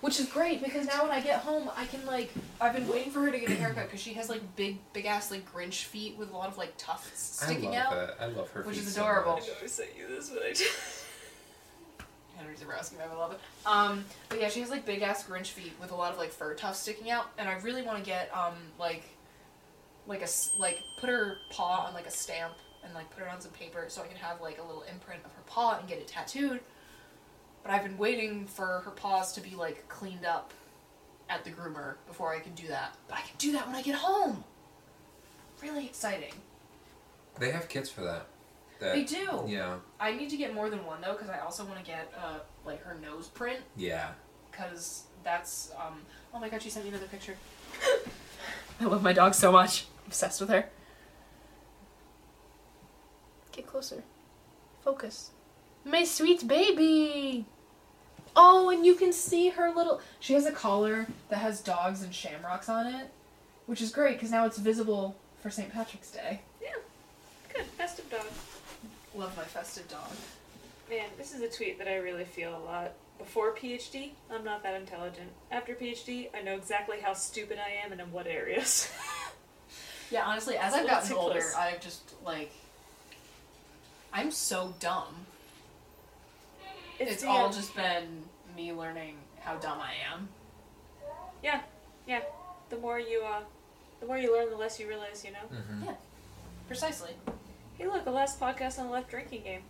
[0.00, 2.32] Which is great because now when I get home, I can like.
[2.60, 5.06] I've been waiting for her to get a haircut because she has like big, big
[5.06, 7.92] ass like Grinch feet with a lot of like tufts I sticking love out.
[7.92, 8.16] that.
[8.20, 9.34] I love her Which feet is so adorable.
[9.34, 9.44] much.
[9.44, 11.03] I know I sent you this, but I just.
[12.36, 13.40] Henry Zebrowski, I love it.
[13.66, 16.30] Um, but yeah, she has like big ass Grinch feet with a lot of like
[16.30, 19.04] fur tufts sticking out, and I really want to get um like,
[20.06, 20.28] like a
[20.58, 22.54] like put her paw on like a stamp
[22.84, 25.24] and like put it on some paper so I can have like a little imprint
[25.24, 26.60] of her paw and get it tattooed.
[27.62, 30.52] But I've been waiting for her paws to be like cleaned up
[31.30, 32.94] at the groomer before I can do that.
[33.08, 34.44] But I can do that when I get home.
[35.62, 36.34] Really exciting.
[37.38, 38.26] They have kits for that.
[38.80, 39.44] That They do.
[39.46, 39.76] Yeah.
[40.00, 42.38] I need to get more than one though because I also want to get uh
[42.64, 44.10] like her nose print Yeah.
[44.50, 46.00] because that's um
[46.34, 47.34] oh my god she sent me another picture
[48.80, 50.68] i love my dog so much obsessed with her
[53.52, 54.02] get closer
[54.82, 55.30] focus
[55.84, 57.46] my sweet baby
[58.36, 62.14] oh and you can see her little she has a collar that has dogs and
[62.14, 63.08] shamrocks on it
[63.66, 66.68] which is great because now it's visible for st patrick's day Yeah.
[67.52, 67.64] Good.
[67.66, 68.26] Festive dog.
[69.14, 70.10] Love my festive dog.
[70.90, 72.92] Man, this is a tweet that I really feel a lot.
[73.18, 75.30] Before PhD, I'm not that intelligent.
[75.50, 78.90] After PhD, I know exactly how stupid I am and in what areas.
[80.10, 81.54] Yeah, honestly, as I've gotten older, close.
[81.54, 82.52] I've just like
[84.12, 85.26] I'm so dumb.
[87.00, 88.22] It's, the, all um, just been
[88.56, 90.28] me learning how dumb I am.
[91.42, 91.60] Yeah,
[92.06, 92.20] yeah.
[92.70, 93.40] The more you uh,
[94.00, 95.24] the more you learn, the less you realize.
[95.24, 95.38] You know.
[95.52, 95.84] Mm-hmm.
[95.86, 95.94] Yeah,
[96.68, 97.10] precisely.
[97.78, 99.62] Hey, look, the last podcast on the left drinking game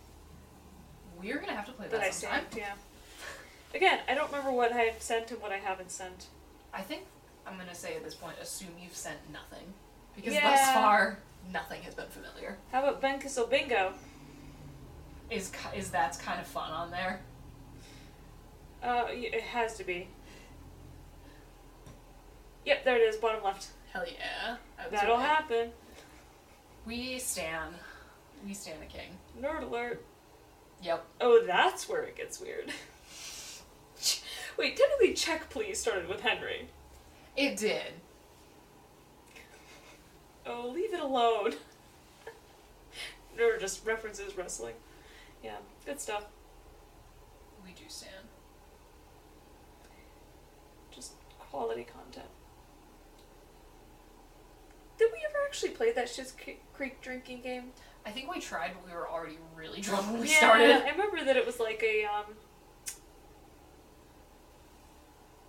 [1.19, 2.41] We're gonna have to play that I that sometime.
[2.51, 2.57] saved.
[2.57, 2.73] Yeah.
[3.73, 6.27] Again, I don't remember what I've sent and what I haven't sent.
[6.73, 7.03] I think
[7.47, 9.73] I'm gonna say at this point, assume you've sent nothing
[10.15, 10.49] because Yeah.
[10.51, 11.19] thus far
[11.51, 12.57] nothing has been familiar.
[12.71, 13.93] How about Ben Kissel Bingo?
[15.29, 17.21] Is is that's kind of fun on there?
[18.83, 20.07] Uh, it has to be.
[22.65, 23.69] Yep, there it is, bottom left.
[23.91, 25.71] Hell yeah, I That'll happen.
[26.85, 27.75] We stand.
[28.45, 29.17] We stand a king.
[29.41, 30.05] Nerd alert.
[30.83, 31.05] Yep.
[31.19, 32.71] Oh, that's where it gets weird.
[34.57, 36.69] Wait, technically, check please started with Henry.
[37.35, 37.93] It did.
[40.45, 41.53] Oh, leave it alone.
[43.37, 44.75] Nerd just references wrestling.
[45.43, 46.25] Yeah, good stuff.
[47.65, 48.27] We do stand.
[50.91, 52.29] Just quality content.
[54.97, 57.71] Did we ever actually play that Schitt's Cre- Creek drinking game?
[58.05, 60.69] I think we tried, but we were already really drunk when we yeah, started.
[60.69, 62.25] I remember that it was like a um.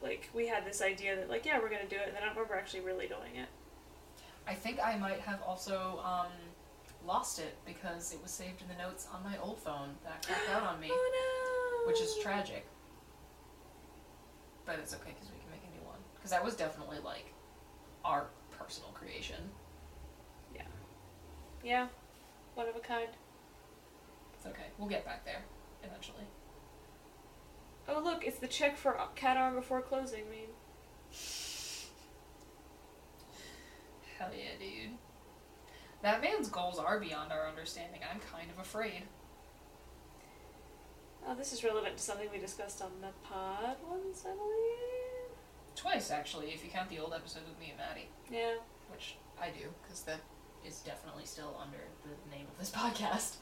[0.03, 2.27] Like we had this idea that like yeah we're gonna do it, and then I
[2.27, 3.49] don't remember actually really doing it.
[4.49, 6.33] I think I might have also um,
[7.07, 10.49] lost it because it was saved in the notes on my old phone that cracked
[10.55, 11.93] out on me, Oh no!
[11.93, 12.65] which is tragic.
[14.65, 15.99] But it's okay because we can make a new one.
[16.15, 17.33] Because that was definitely like
[18.05, 18.27] our
[18.57, 19.51] personal creation.
[20.55, 20.63] Yeah.
[21.65, 21.87] Yeah.
[22.57, 23.11] One of a kind.
[24.35, 24.67] It's okay.
[24.79, 25.45] We'll get back there
[25.85, 26.25] eventually.
[27.87, 30.55] Oh look, it's the check for cat arm before closing meme.
[34.19, 34.97] Hell yeah, dude.
[36.03, 38.01] That man's goals are beyond our understanding.
[38.11, 39.03] I'm kind of afraid.
[41.29, 45.37] Oh, this is relevant to something we discussed on the pod once, I believe.
[45.75, 48.09] Twice, actually, if you count the old episode with me and Maddie.
[48.31, 48.55] Yeah.
[48.91, 50.21] Which I do, because that
[50.67, 53.37] is definitely still under the name of this podcast.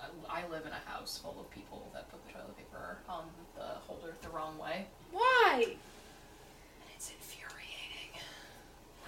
[0.00, 3.24] I, I live in a house full of people that put the toilet paper on
[3.54, 4.86] the holder the wrong way.
[5.12, 5.64] Why?
[5.64, 8.20] And it's infuriating.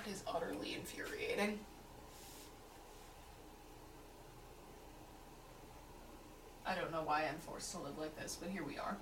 [0.05, 1.61] It is utterly infuriating.
[6.67, 8.97] I don't know why I'm forced to live like this, but here we are.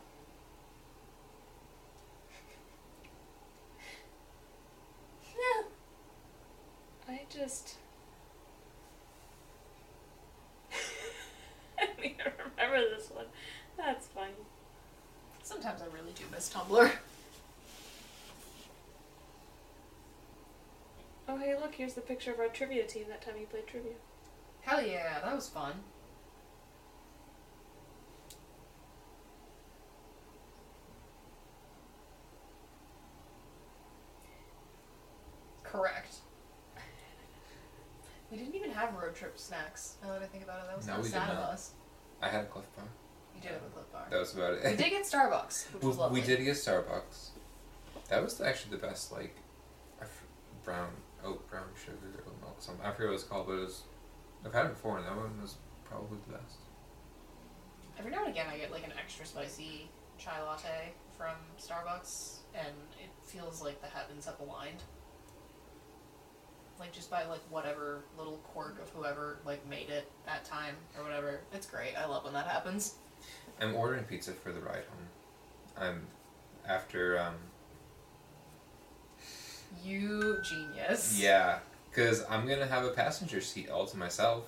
[7.09, 7.77] I just.
[11.79, 13.27] I need to remember this one.
[13.77, 14.33] That's fine.
[15.43, 16.93] Sometimes I really do miss Tumblr.
[21.31, 23.93] Oh, hey, look, here's the picture of our trivia team that time you played trivia.
[24.63, 25.73] Hell yeah, that was fun.
[35.63, 36.17] Correct.
[38.31, 39.97] We didn't even have road trip snacks.
[40.03, 41.37] Now that I think about it, that was No, kind of we did sad of
[41.39, 41.51] not.
[41.51, 41.73] us.
[42.23, 42.85] I had a Clif Bar.
[43.35, 44.07] You did have a Clif Bar.
[44.11, 44.65] That was about it.
[44.65, 46.21] We did get Starbucks, which we, was lovely.
[46.21, 47.31] we did get Starbucks.
[48.09, 49.37] That was actually the best, like,
[50.01, 50.25] I f-
[50.65, 50.89] brown
[51.25, 52.57] oat brown sugar oat milk.
[52.61, 53.83] Something I forget what it was called, but it was.
[54.47, 56.59] I've had it before, and that one was probably the best.
[57.99, 62.69] Every now and again, I get like an extra spicy chai latte from Starbucks, and
[63.03, 64.83] it feels like the heavens have aligned.
[66.81, 71.03] Like just by like whatever little quirk of whoever like made it that time or
[71.05, 71.41] whatever.
[71.53, 71.95] It's great.
[71.99, 72.95] I love when that happens.
[73.61, 75.09] I'm ordering pizza for the ride home.
[75.77, 76.07] I'm
[76.69, 77.35] after um
[79.85, 81.21] You genius.
[81.21, 81.59] yeah,
[81.91, 84.45] because I'm gonna have a passenger seat all to myself.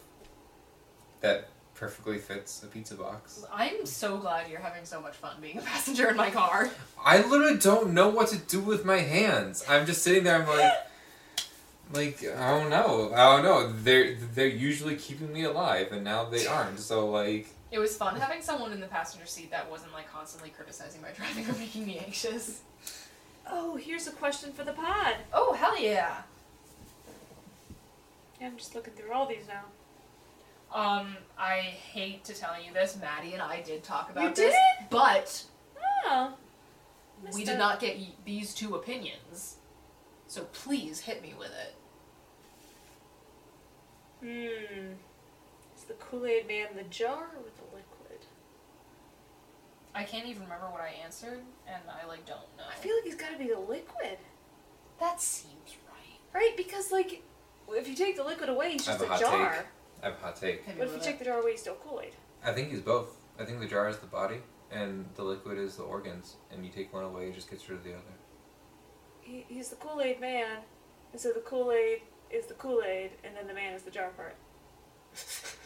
[1.20, 3.44] That perfectly fits a pizza box.
[3.52, 6.70] I'm so glad you're having so much fun being a passenger in my car.
[7.02, 9.64] I literally don't know what to do with my hands.
[9.68, 10.40] I'm just sitting there.
[10.42, 10.72] I'm like,
[11.92, 13.12] like I don't know.
[13.14, 13.72] I don't know.
[13.82, 16.78] They're they're usually keeping me alive, and now they aren't.
[16.80, 20.50] So like, It was fun having someone in the passenger seat that wasn't like constantly
[20.50, 22.60] criticizing my driving or making me anxious.
[23.52, 25.16] Oh, here's a question for the pod.
[25.32, 26.22] Oh hell yeah!
[28.40, 29.64] Yeah, I'm just looking through all these now.
[30.72, 34.54] Um, I hate to tell you this, Maddie and I did talk about You this,
[34.54, 34.88] did?
[34.88, 35.42] but
[36.06, 36.34] Oh.
[37.34, 37.58] we did it.
[37.58, 39.56] not get these two opinions.
[40.28, 41.74] So please hit me with it.
[44.20, 44.94] Hmm.
[45.76, 48.26] Is the Kool Aid Man the jar or the liquid?
[49.94, 52.64] I can't even remember what I answered, and I like don't know.
[52.70, 54.18] I feel like he's got to be the liquid,
[55.00, 56.18] that seems right.
[56.34, 56.56] right?
[56.56, 57.22] Because like,
[57.70, 59.52] if you take the liquid away, he's I have just a a, hot jar.
[59.52, 59.66] take.
[60.02, 60.64] I have a hot take.
[60.64, 61.18] Hit me What if you with take it.
[61.20, 62.12] the jar away, he's still Kool Aid?
[62.44, 63.16] I think he's both.
[63.38, 64.36] I think the jar is the body,
[64.70, 66.36] and the liquid is the organs.
[66.52, 68.02] And you take one away, it just gets rid of the other.
[69.22, 70.58] He, he's the Kool Aid Man,
[71.12, 72.02] and so the Kool Aid
[72.32, 74.34] is the Kool Aid, and then the man is the jar part.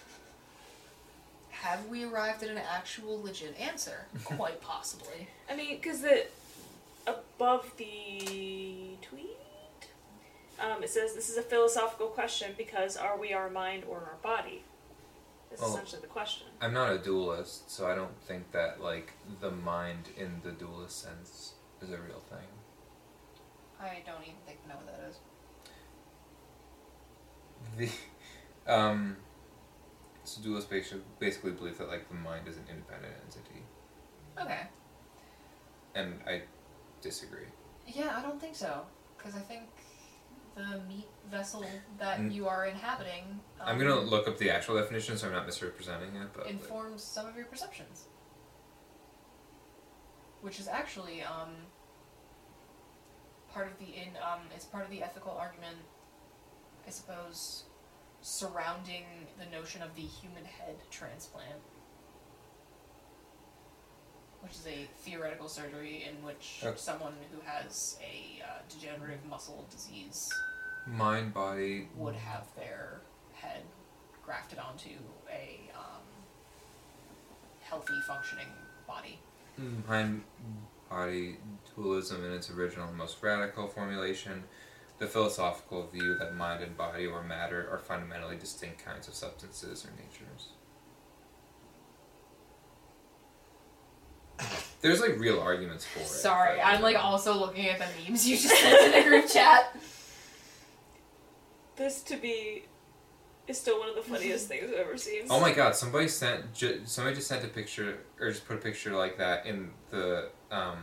[1.51, 4.07] Have we arrived at an actual legit answer?
[4.25, 5.29] Quite possibly.
[5.51, 6.27] I mean, because the
[7.07, 9.39] above the tweet,
[10.61, 14.17] um, it says this is a philosophical question because are we our mind or our
[14.23, 14.63] body?
[15.51, 15.73] That's Oh.
[15.73, 16.49] essentially the question.
[16.61, 21.01] I'm not a dualist, so I don't think that like the mind in the dualist
[21.01, 22.49] sense is a real thing.
[23.81, 25.17] I don't even think know what that is.
[27.77, 27.91] The
[28.67, 29.17] um,
[30.25, 33.63] so dualists basically basically believe that like the mind is an independent entity,
[34.41, 34.61] Okay.
[35.95, 36.43] and I
[37.03, 37.47] disagree.
[37.87, 38.87] Yeah, I don't think so.
[39.19, 39.63] Because I think
[40.55, 41.65] the meat vessel
[41.99, 42.33] that Mm.
[42.33, 46.15] you are inhabiting um, I'm gonna look up the actual definition, so I'm not misrepresenting
[46.17, 46.29] it.
[46.33, 48.05] But like, informs some of your perceptions.
[50.43, 51.51] Which is actually um,
[53.53, 55.79] part of the in um, it's part of the ethical argument,
[56.87, 57.65] I suppose,
[58.21, 59.05] surrounding
[59.39, 61.61] the notion of the human head transplant.
[64.41, 66.77] Which is a theoretical surgery in which Okay.
[66.77, 70.29] someone who has a uh, degenerative muscle disease
[70.87, 73.01] mind, body, would have their
[73.33, 73.63] head
[74.25, 74.91] grafted onto
[75.31, 76.03] a um,
[77.61, 78.49] healthy, functioning
[78.87, 79.19] body.
[79.89, 80.25] mind,
[80.91, 81.39] body
[81.75, 84.45] dualism in its original most radical formulation.
[84.99, 89.85] The philosophical view that mind and body or matter are fundamentally distinct kinds of substances
[89.85, 90.49] or natures.
[94.81, 96.07] There's like real arguments for it.
[96.07, 99.29] Sorry, but- I'm like also looking at the memes you just sent in the group
[99.29, 99.77] chat.
[101.77, 102.67] This to be
[103.49, 105.23] is still one of the funniest things I've ever seen.
[105.29, 105.75] Oh my god!
[105.75, 109.45] Somebody sent ju- somebody just sent a picture or just put a picture like that
[109.45, 110.79] in the um,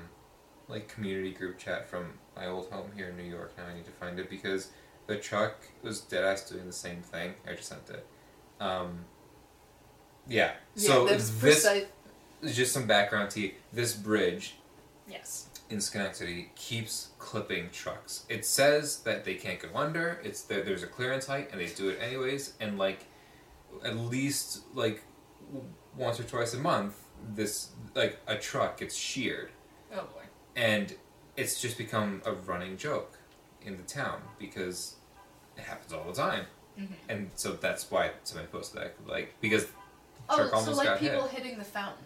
[0.68, 3.54] like community group chat from my old home here in New York.
[3.58, 4.70] Now I need to find it because
[5.08, 7.34] the truck was dead ass doing the same thing.
[7.48, 8.06] I just sent it.
[8.60, 9.06] Um,
[10.28, 10.52] yeah.
[10.76, 11.30] So this
[12.54, 13.52] just some background to you.
[13.74, 14.56] This bridge
[15.08, 15.48] Yes.
[15.70, 18.26] in Schenectady keeps clipping trucks.
[18.30, 20.20] It says that they can't go under.
[20.24, 22.54] It's there, there's a clearance height, and they do it anyways.
[22.60, 23.06] And like,
[23.84, 25.04] at least like
[25.98, 26.96] once or twice a month,
[27.36, 29.52] this like a truck gets sheared,
[29.94, 30.24] Oh boy.
[30.56, 30.96] and
[31.42, 33.18] it's just become a running joke
[33.66, 34.96] in the town because
[35.58, 36.46] it happens all the time.
[36.78, 36.88] Mhm.
[37.10, 39.66] And so that's why somebody posted that, like because
[40.30, 41.42] Oh, so like people hit.
[41.44, 42.06] hitting the fountain.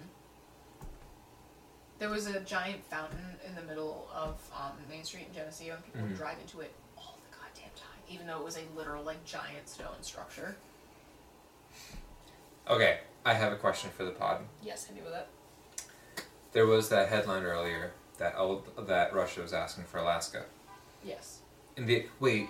[2.00, 5.86] There was a giant fountain in the middle of um, Main Street in Geneseo, and
[5.86, 6.08] people Mhm.
[6.10, 9.24] would drive into it all the goddamn time, even though it was a literal like
[9.26, 10.56] giant stone structure.
[12.68, 14.42] Okay, I have a question for the pod.
[14.64, 15.28] Yes, hit me with it.
[16.54, 20.44] There was that headline earlier that old, that Russia was asking for Alaska.
[21.04, 21.40] Yes.
[21.78, 22.50] And the wait,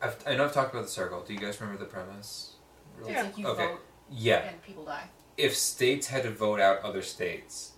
[0.00, 1.22] I've, I know I've talked about the circle.
[1.22, 2.54] Do you guys remember the premise?
[3.00, 3.66] It's like you okay.
[3.66, 4.48] vote Yeah.
[4.48, 5.08] and people die.
[5.36, 7.72] If states had to vote out other states,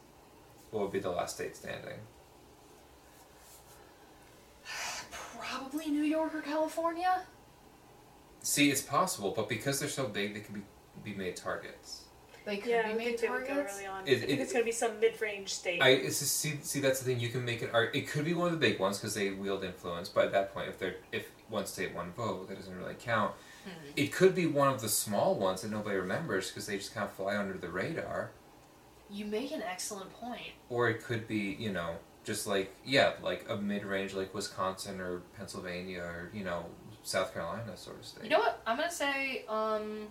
[0.71, 1.99] what would be the last state standing?
[5.39, 7.23] Probably New York or California.
[8.43, 10.63] See, it's possible, but because they're so big, they can be
[11.03, 12.04] be made targets.
[12.45, 13.77] They could yeah, be I made think they would go targets.
[13.77, 14.07] early on.
[14.07, 15.81] It- I think it's going to be some mid-range state.
[15.83, 17.21] I it's just, see see that's the thing.
[17.21, 17.71] You can make it.
[17.73, 20.09] ar- It could be one of the big ones because they wield influence.
[20.11, 23.35] But at that point, if they're if one state one vote, that doesn't really count.
[23.67, 23.93] Mhm.
[23.97, 27.05] It could be one of the small ones that nobody remembers because they just kind
[27.07, 28.31] of fly under the radar.
[29.09, 30.53] You make an excellent point.
[30.69, 35.01] Or it could be, you know, just like yeah, like a mid range like Wisconsin
[35.01, 36.67] or Pennsylvania or you know
[37.05, 38.25] South Carolina sort of state.
[38.25, 38.61] You know what?
[38.67, 40.09] I'm gonna say um.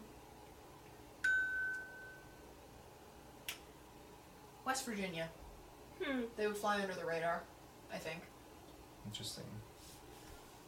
[4.66, 5.30] West Virginia.
[6.04, 6.22] Hmm.
[6.38, 7.42] They would fly under the radar,
[7.94, 8.22] I think.
[9.06, 9.44] Interesting.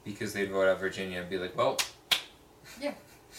[0.03, 1.77] Because they'd vote out Virginia and be like, well,
[2.79, 2.93] Yeah.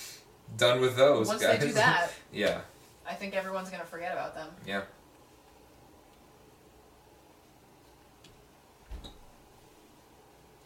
[0.56, 1.60] done with those Once guys.
[1.60, 2.60] they do that, yeah,
[3.08, 4.48] I think everyone's gonna forget about them.
[4.66, 4.82] yeah.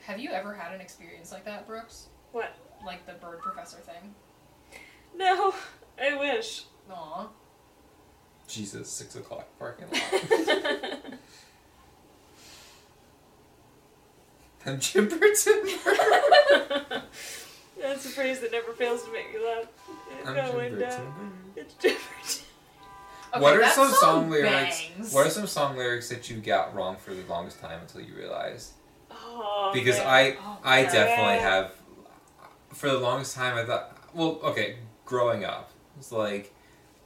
[0.03, 2.07] Have you ever had an experience like that, Brooks?
[2.33, 2.55] What?
[2.85, 4.15] Like the bird professor thing?
[5.15, 5.55] No,
[6.01, 6.65] I wish.
[6.91, 7.29] Aw.
[8.51, 11.01] Jesus, six o'clock parking lot.
[14.67, 15.71] I'm chipper timber.
[15.91, 17.01] Uh,
[17.81, 19.65] That's a phrase that never fails to make me laugh.
[20.19, 20.91] It's I'm going Jim down.
[21.07, 21.33] Burton.
[21.57, 22.45] It's different.
[23.33, 24.89] Okay, what are some song lyrics?
[24.97, 25.15] bangs.
[25.15, 28.15] What are some song lyrics that you got wrong for the longest time until you
[28.15, 28.73] realized?
[29.11, 30.07] Oh, Because man.
[30.09, 30.93] I, Oh, I man.
[30.93, 31.73] definitely have.
[32.75, 36.53] For the longest time, I thought, well, okay, growing up, it's like,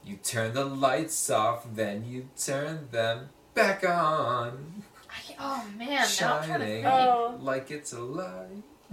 [0.04, 5.88] you turn the lights off, then you turn them back on, I, oh man,
[6.20, 6.86] now I'm to shining.
[6.86, 7.38] Oh.
[7.40, 8.62] like it's a light.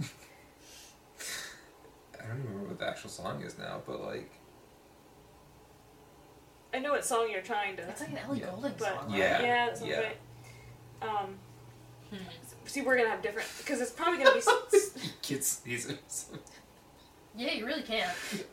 [2.20, 4.30] I don't remember what the actual song is now, but like,
[6.74, 7.82] I know what song you're trying to.
[7.88, 8.46] It's like an Ellie Yeah.
[8.54, 9.10] Goulding But song.
[9.10, 9.18] right?
[9.18, 9.42] Yeah.
[9.42, 10.00] yeah, that sounds yeah.
[10.00, 10.16] right.
[11.02, 11.34] Um,
[12.10, 12.18] Hmm.
[12.66, 14.78] see, we're gonna have different because it's probably gonna be.
[15.22, 15.90] kids, these
[17.34, 18.08] Yeah, you really can.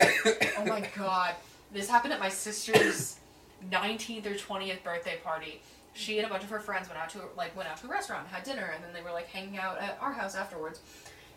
[0.58, 1.34] oh my god.
[1.72, 3.18] This happened at my sister's
[3.70, 5.62] 19th or 20th birthday party.
[5.92, 7.90] She and a bunch of her friends went out to like went out to a
[7.90, 10.80] restaurant, had dinner, and then they were like hanging out at our house afterwards.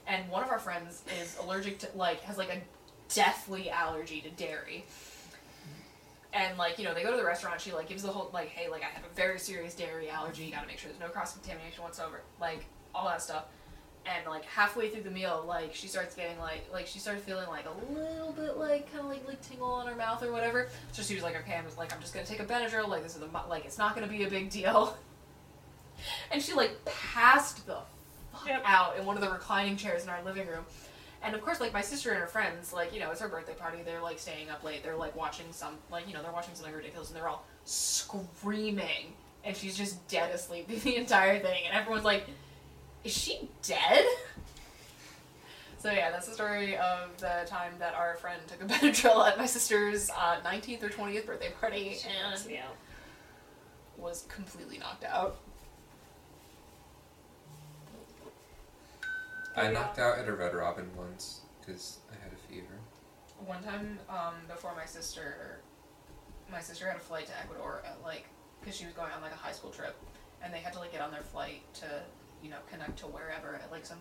[0.08, 2.62] And one of our friends is allergic to like has like a
[3.14, 4.86] deathly allergy to dairy.
[6.34, 8.50] And like, you know, they go to the restaurant, she like gives the whole like,
[8.50, 11.10] hey, like I have a very serious dairy allergy, You gotta make sure there's no
[11.10, 12.22] cross contamination whatsoever.
[12.40, 13.46] Like all that stuff
[14.06, 17.48] and like halfway through the meal like she starts getting like like she started feeling
[17.48, 20.68] like a little bit like kind of like like tingle on her mouth or whatever.
[20.92, 23.02] So she was like okay i'm just like i'm just gonna take a benadryl like
[23.04, 24.98] this is the like it's not gonna be a big deal.
[26.32, 27.78] And she like passed the
[28.34, 28.64] fuck Yep.
[28.66, 30.66] out in one of the reclining chairs in our living room.
[31.22, 33.54] And of course like my sister and her friends like you know it's her birthday
[33.54, 33.78] party.
[33.86, 34.84] They're like staying up late.
[34.84, 39.14] They're like watching some like you know they're watching something ridiculous and they're all screaming.
[39.46, 41.64] And she's just dead asleep the entire thing.
[41.68, 42.26] And everyone's like
[43.04, 44.06] is she dead?
[45.80, 49.38] So yeah, that's the story of the time that our friend took a Benadryl at
[49.38, 52.62] my sister's uh, 19th or 20th birthday party and Yeah.
[53.98, 55.38] was completely knocked out.
[59.56, 62.74] I knocked out at a Red Robin once because I had a fever.
[63.46, 65.60] One time, um, before my sister,
[66.52, 68.26] my sister had a flight to Ecuador, at, like,
[68.62, 69.96] because she was going on like a high school trip,
[70.42, 71.86] and they had to like get on their flight to,
[72.44, 74.00] you know, connect to wherever at like some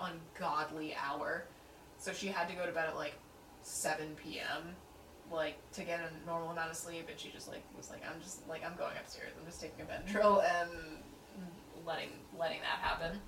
[0.00, 1.44] ungodly hour.
[1.98, 3.14] So she had to go to bed at like
[3.62, 4.74] 7 p.m.
[5.30, 8.20] like to get a normal amount of sleep, and she just like was like, I'm
[8.22, 9.30] just like I'm going upstairs.
[9.38, 10.70] I'm just taking a Benadryl and
[11.86, 13.18] letting letting that happen.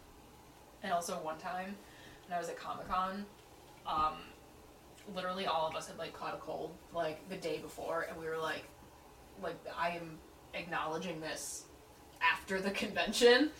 [0.82, 1.76] And also one time,
[2.26, 3.24] when I was at Comic Con,
[3.86, 4.14] um,
[5.14, 8.26] literally all of us had like caught a cold like the day before, and we
[8.26, 8.64] were like,
[9.42, 10.18] like I am
[10.54, 11.64] acknowledging this
[12.20, 13.50] after the convention.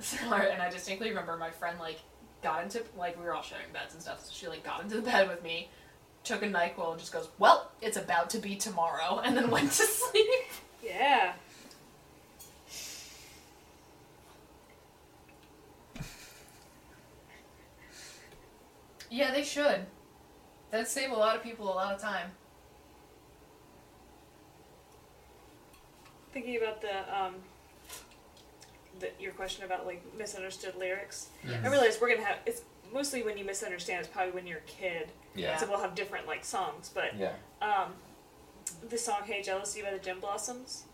[0.00, 2.00] So, and I distinctly remember my friend like
[2.42, 4.24] got into like we were all sharing beds and stuff.
[4.24, 5.70] So she like got into the bed with me,
[6.24, 9.70] took a Nyquil, and just goes, "Well, it's about to be tomorrow," and then went
[9.72, 10.28] to sleep.
[10.82, 11.32] Yeah.
[19.10, 19.86] Yeah, they should.
[20.70, 22.32] That'd save a lot of people a lot of time.
[26.32, 27.36] Thinking about the um,
[29.00, 31.28] the, your question about like misunderstood lyrics,
[31.62, 32.62] I realize we're gonna have it's
[32.92, 34.00] mostly when you misunderstand.
[34.00, 35.56] It's probably when you're a kid, Yeah.
[35.56, 36.90] so we'll have different like songs.
[36.94, 37.32] But Yeah.
[37.60, 37.94] um,
[38.88, 40.84] the song "Hey Jealousy" by the Gin Blossoms.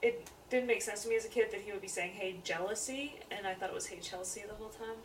[0.00, 2.36] It didn't make sense to me as a kid that he would be saying "Hey
[2.44, 4.96] Jealousy," and I thought it was "Hey Chelsea" the whole time.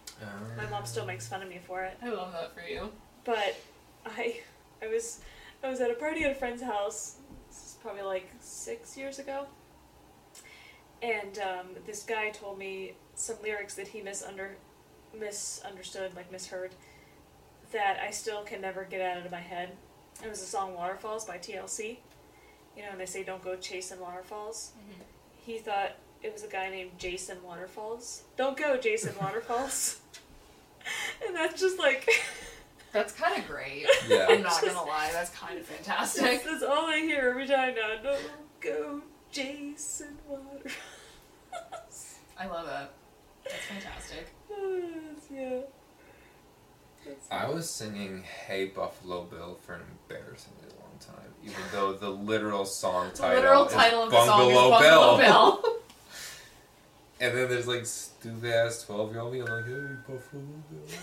[0.56, 1.98] My mom still makes fun of me for it.
[2.02, 2.92] I love that for you.
[3.24, 3.56] But
[4.06, 4.42] I,
[4.82, 5.22] I was,
[5.64, 7.16] I was at a party at a friend's house.
[7.50, 9.48] This is probably like six years ago.
[11.04, 14.52] And um, this guy told me some lyrics that he misunder,
[15.18, 16.72] misunderstood, like misheard,
[17.74, 19.72] that I still can never get out of my head.
[20.24, 21.98] It was the song "Waterfalls" by TLC.
[22.78, 24.72] You know, and they say don't go chasing waterfalls.
[25.46, 25.92] He thought
[26.24, 28.24] it was a guy named Jason Waterfalls.
[28.38, 30.00] Don't go, Jason Waterfalls.
[31.28, 32.10] and that's just like.
[32.94, 33.88] That's kind of great.
[34.08, 34.28] Yeah.
[34.30, 36.44] I'm not gonna lie, that's kind of fantastic.
[36.46, 37.96] that's all I hear every time now.
[38.04, 38.22] Don't
[38.62, 39.02] go
[39.32, 40.70] Jason Water.
[42.40, 42.90] I love it.
[43.50, 44.28] That's fantastic.
[44.56, 44.82] Oh,
[45.32, 45.62] yeah.
[47.32, 52.66] I was singing "Hey Buffalo Bill" for an embarrassingly long time, even though the literal
[52.66, 55.62] song The title literal is title of the song is Bungalow Bungalow Bill.
[55.62, 55.74] Bill.
[57.22, 59.40] And then there's like stupid ass twelve year old me.
[59.40, 60.98] I'm like, "Hey Buffalo Bill."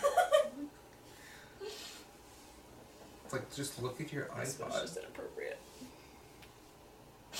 [3.24, 4.80] it's like just look at your This was iPod.
[4.82, 5.58] just inappropriate.
[7.32, 7.36] I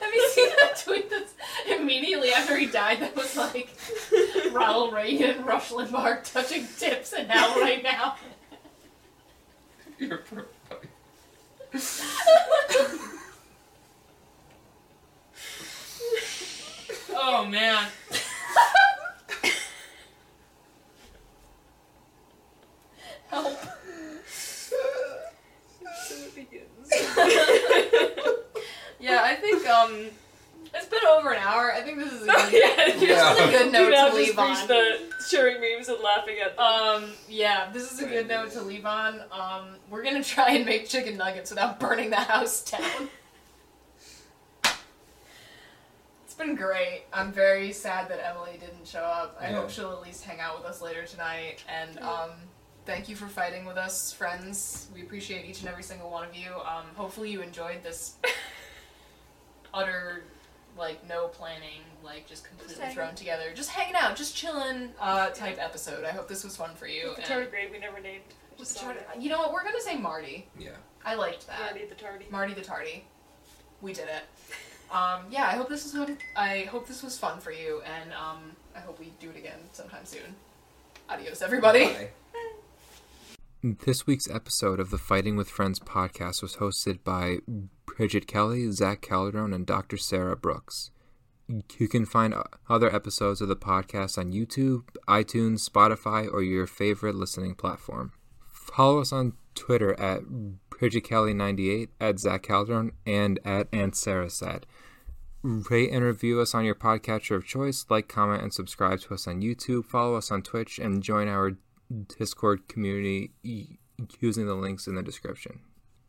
[0.00, 1.34] Have you seen that tweet that's
[1.70, 3.68] immediately after he died that was like
[4.52, 8.16] Ronald Reagan and Rush Limbaugh touching tips and now right now?
[9.98, 10.88] You're pro buddy.
[17.12, 17.86] Oh man.
[23.28, 23.58] Help.
[24.26, 24.76] So
[26.16, 26.66] it begins.
[28.98, 30.06] Yeah, I think um,
[30.74, 31.72] it's been over an hour.
[31.72, 33.08] I think this is a good, yeah, this is
[33.48, 34.66] a good note to leave on.
[34.68, 34.98] the
[35.28, 36.64] sharing memes and laughing at them.
[36.64, 39.20] Um, yeah, this is a good note to leave on.
[39.32, 43.08] Um, we're gonna try and make chicken nuggets without burning the house down.
[46.24, 47.02] It's been great.
[47.12, 49.36] I'm very sad that Emily didn't show up.
[49.40, 49.56] I Yeah.
[49.56, 51.64] hope she'll at least hang out with us later tonight.
[51.68, 52.30] And um,
[52.86, 54.86] thank you for fighting with us, friends.
[54.94, 56.52] We appreciate each and every single one of you.
[56.54, 58.14] Um, hopefully you enjoyed this
[59.74, 60.24] utter
[60.80, 62.96] like no planning, like just completely hanging.
[62.96, 66.04] thrown together, just hanging out, just chilling uh, type episode.
[66.04, 67.12] I hope this was fun for you.
[67.14, 68.22] the and- tardigrade we never named.
[68.58, 69.52] Just Just try you know what?
[69.52, 70.46] We're gonna say Marty.
[70.58, 70.70] Yeah.
[71.04, 71.58] I liked that.
[71.72, 72.26] Marty the tardy.
[72.30, 73.04] Marty the Tardy.
[73.80, 74.24] We did it.
[74.94, 76.18] Um, yeah, I hope this was fun.
[76.36, 79.58] I hope this was fun for you, and um, I hope we do it again
[79.72, 80.34] sometime soon.
[81.08, 81.84] Adios, everybody.
[81.86, 82.08] Bye.
[83.62, 87.38] This week's episode of the Fighting with Friends podcast was hosted by
[88.00, 89.98] Bridget Kelley, Zach Calderon, and Dr.
[89.98, 90.90] Sarah Brooks.
[91.76, 92.32] You can find
[92.66, 98.12] other episodes of the podcast on YouTube, iTunes, Spotify, or your favorite listening platform.
[98.50, 100.22] Follow us on Twitter at
[100.70, 104.64] Bridget Kelley98, at Zach Calderon, and at And Sarah Said.
[105.42, 107.84] Rate and review us on your podcatcher of choice.
[107.90, 109.84] Like, comment, and subscribe to us on YouTube.
[109.84, 111.58] Follow us on Twitch and join our
[112.18, 113.32] Discord community
[114.20, 115.60] using the links in the description.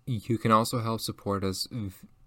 [0.05, 1.67] You can also help support us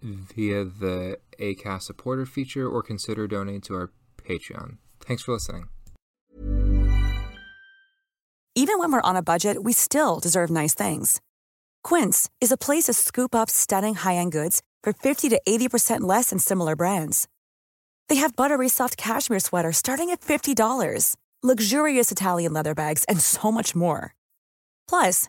[0.02, 4.78] via the ACAST supporter feature or consider donating to our Patreon.
[5.00, 5.68] Thanks for listening.
[8.54, 11.20] Even when we're on a budget, we still deserve nice things.
[11.82, 16.30] Quince is a place to scoop up stunning high-end goods for 50 to 80% less
[16.30, 17.26] than similar brands.
[18.08, 23.50] They have buttery soft cashmere sweaters starting at $50, luxurious Italian leather bags, and so
[23.50, 24.14] much more.
[24.88, 25.28] Plus,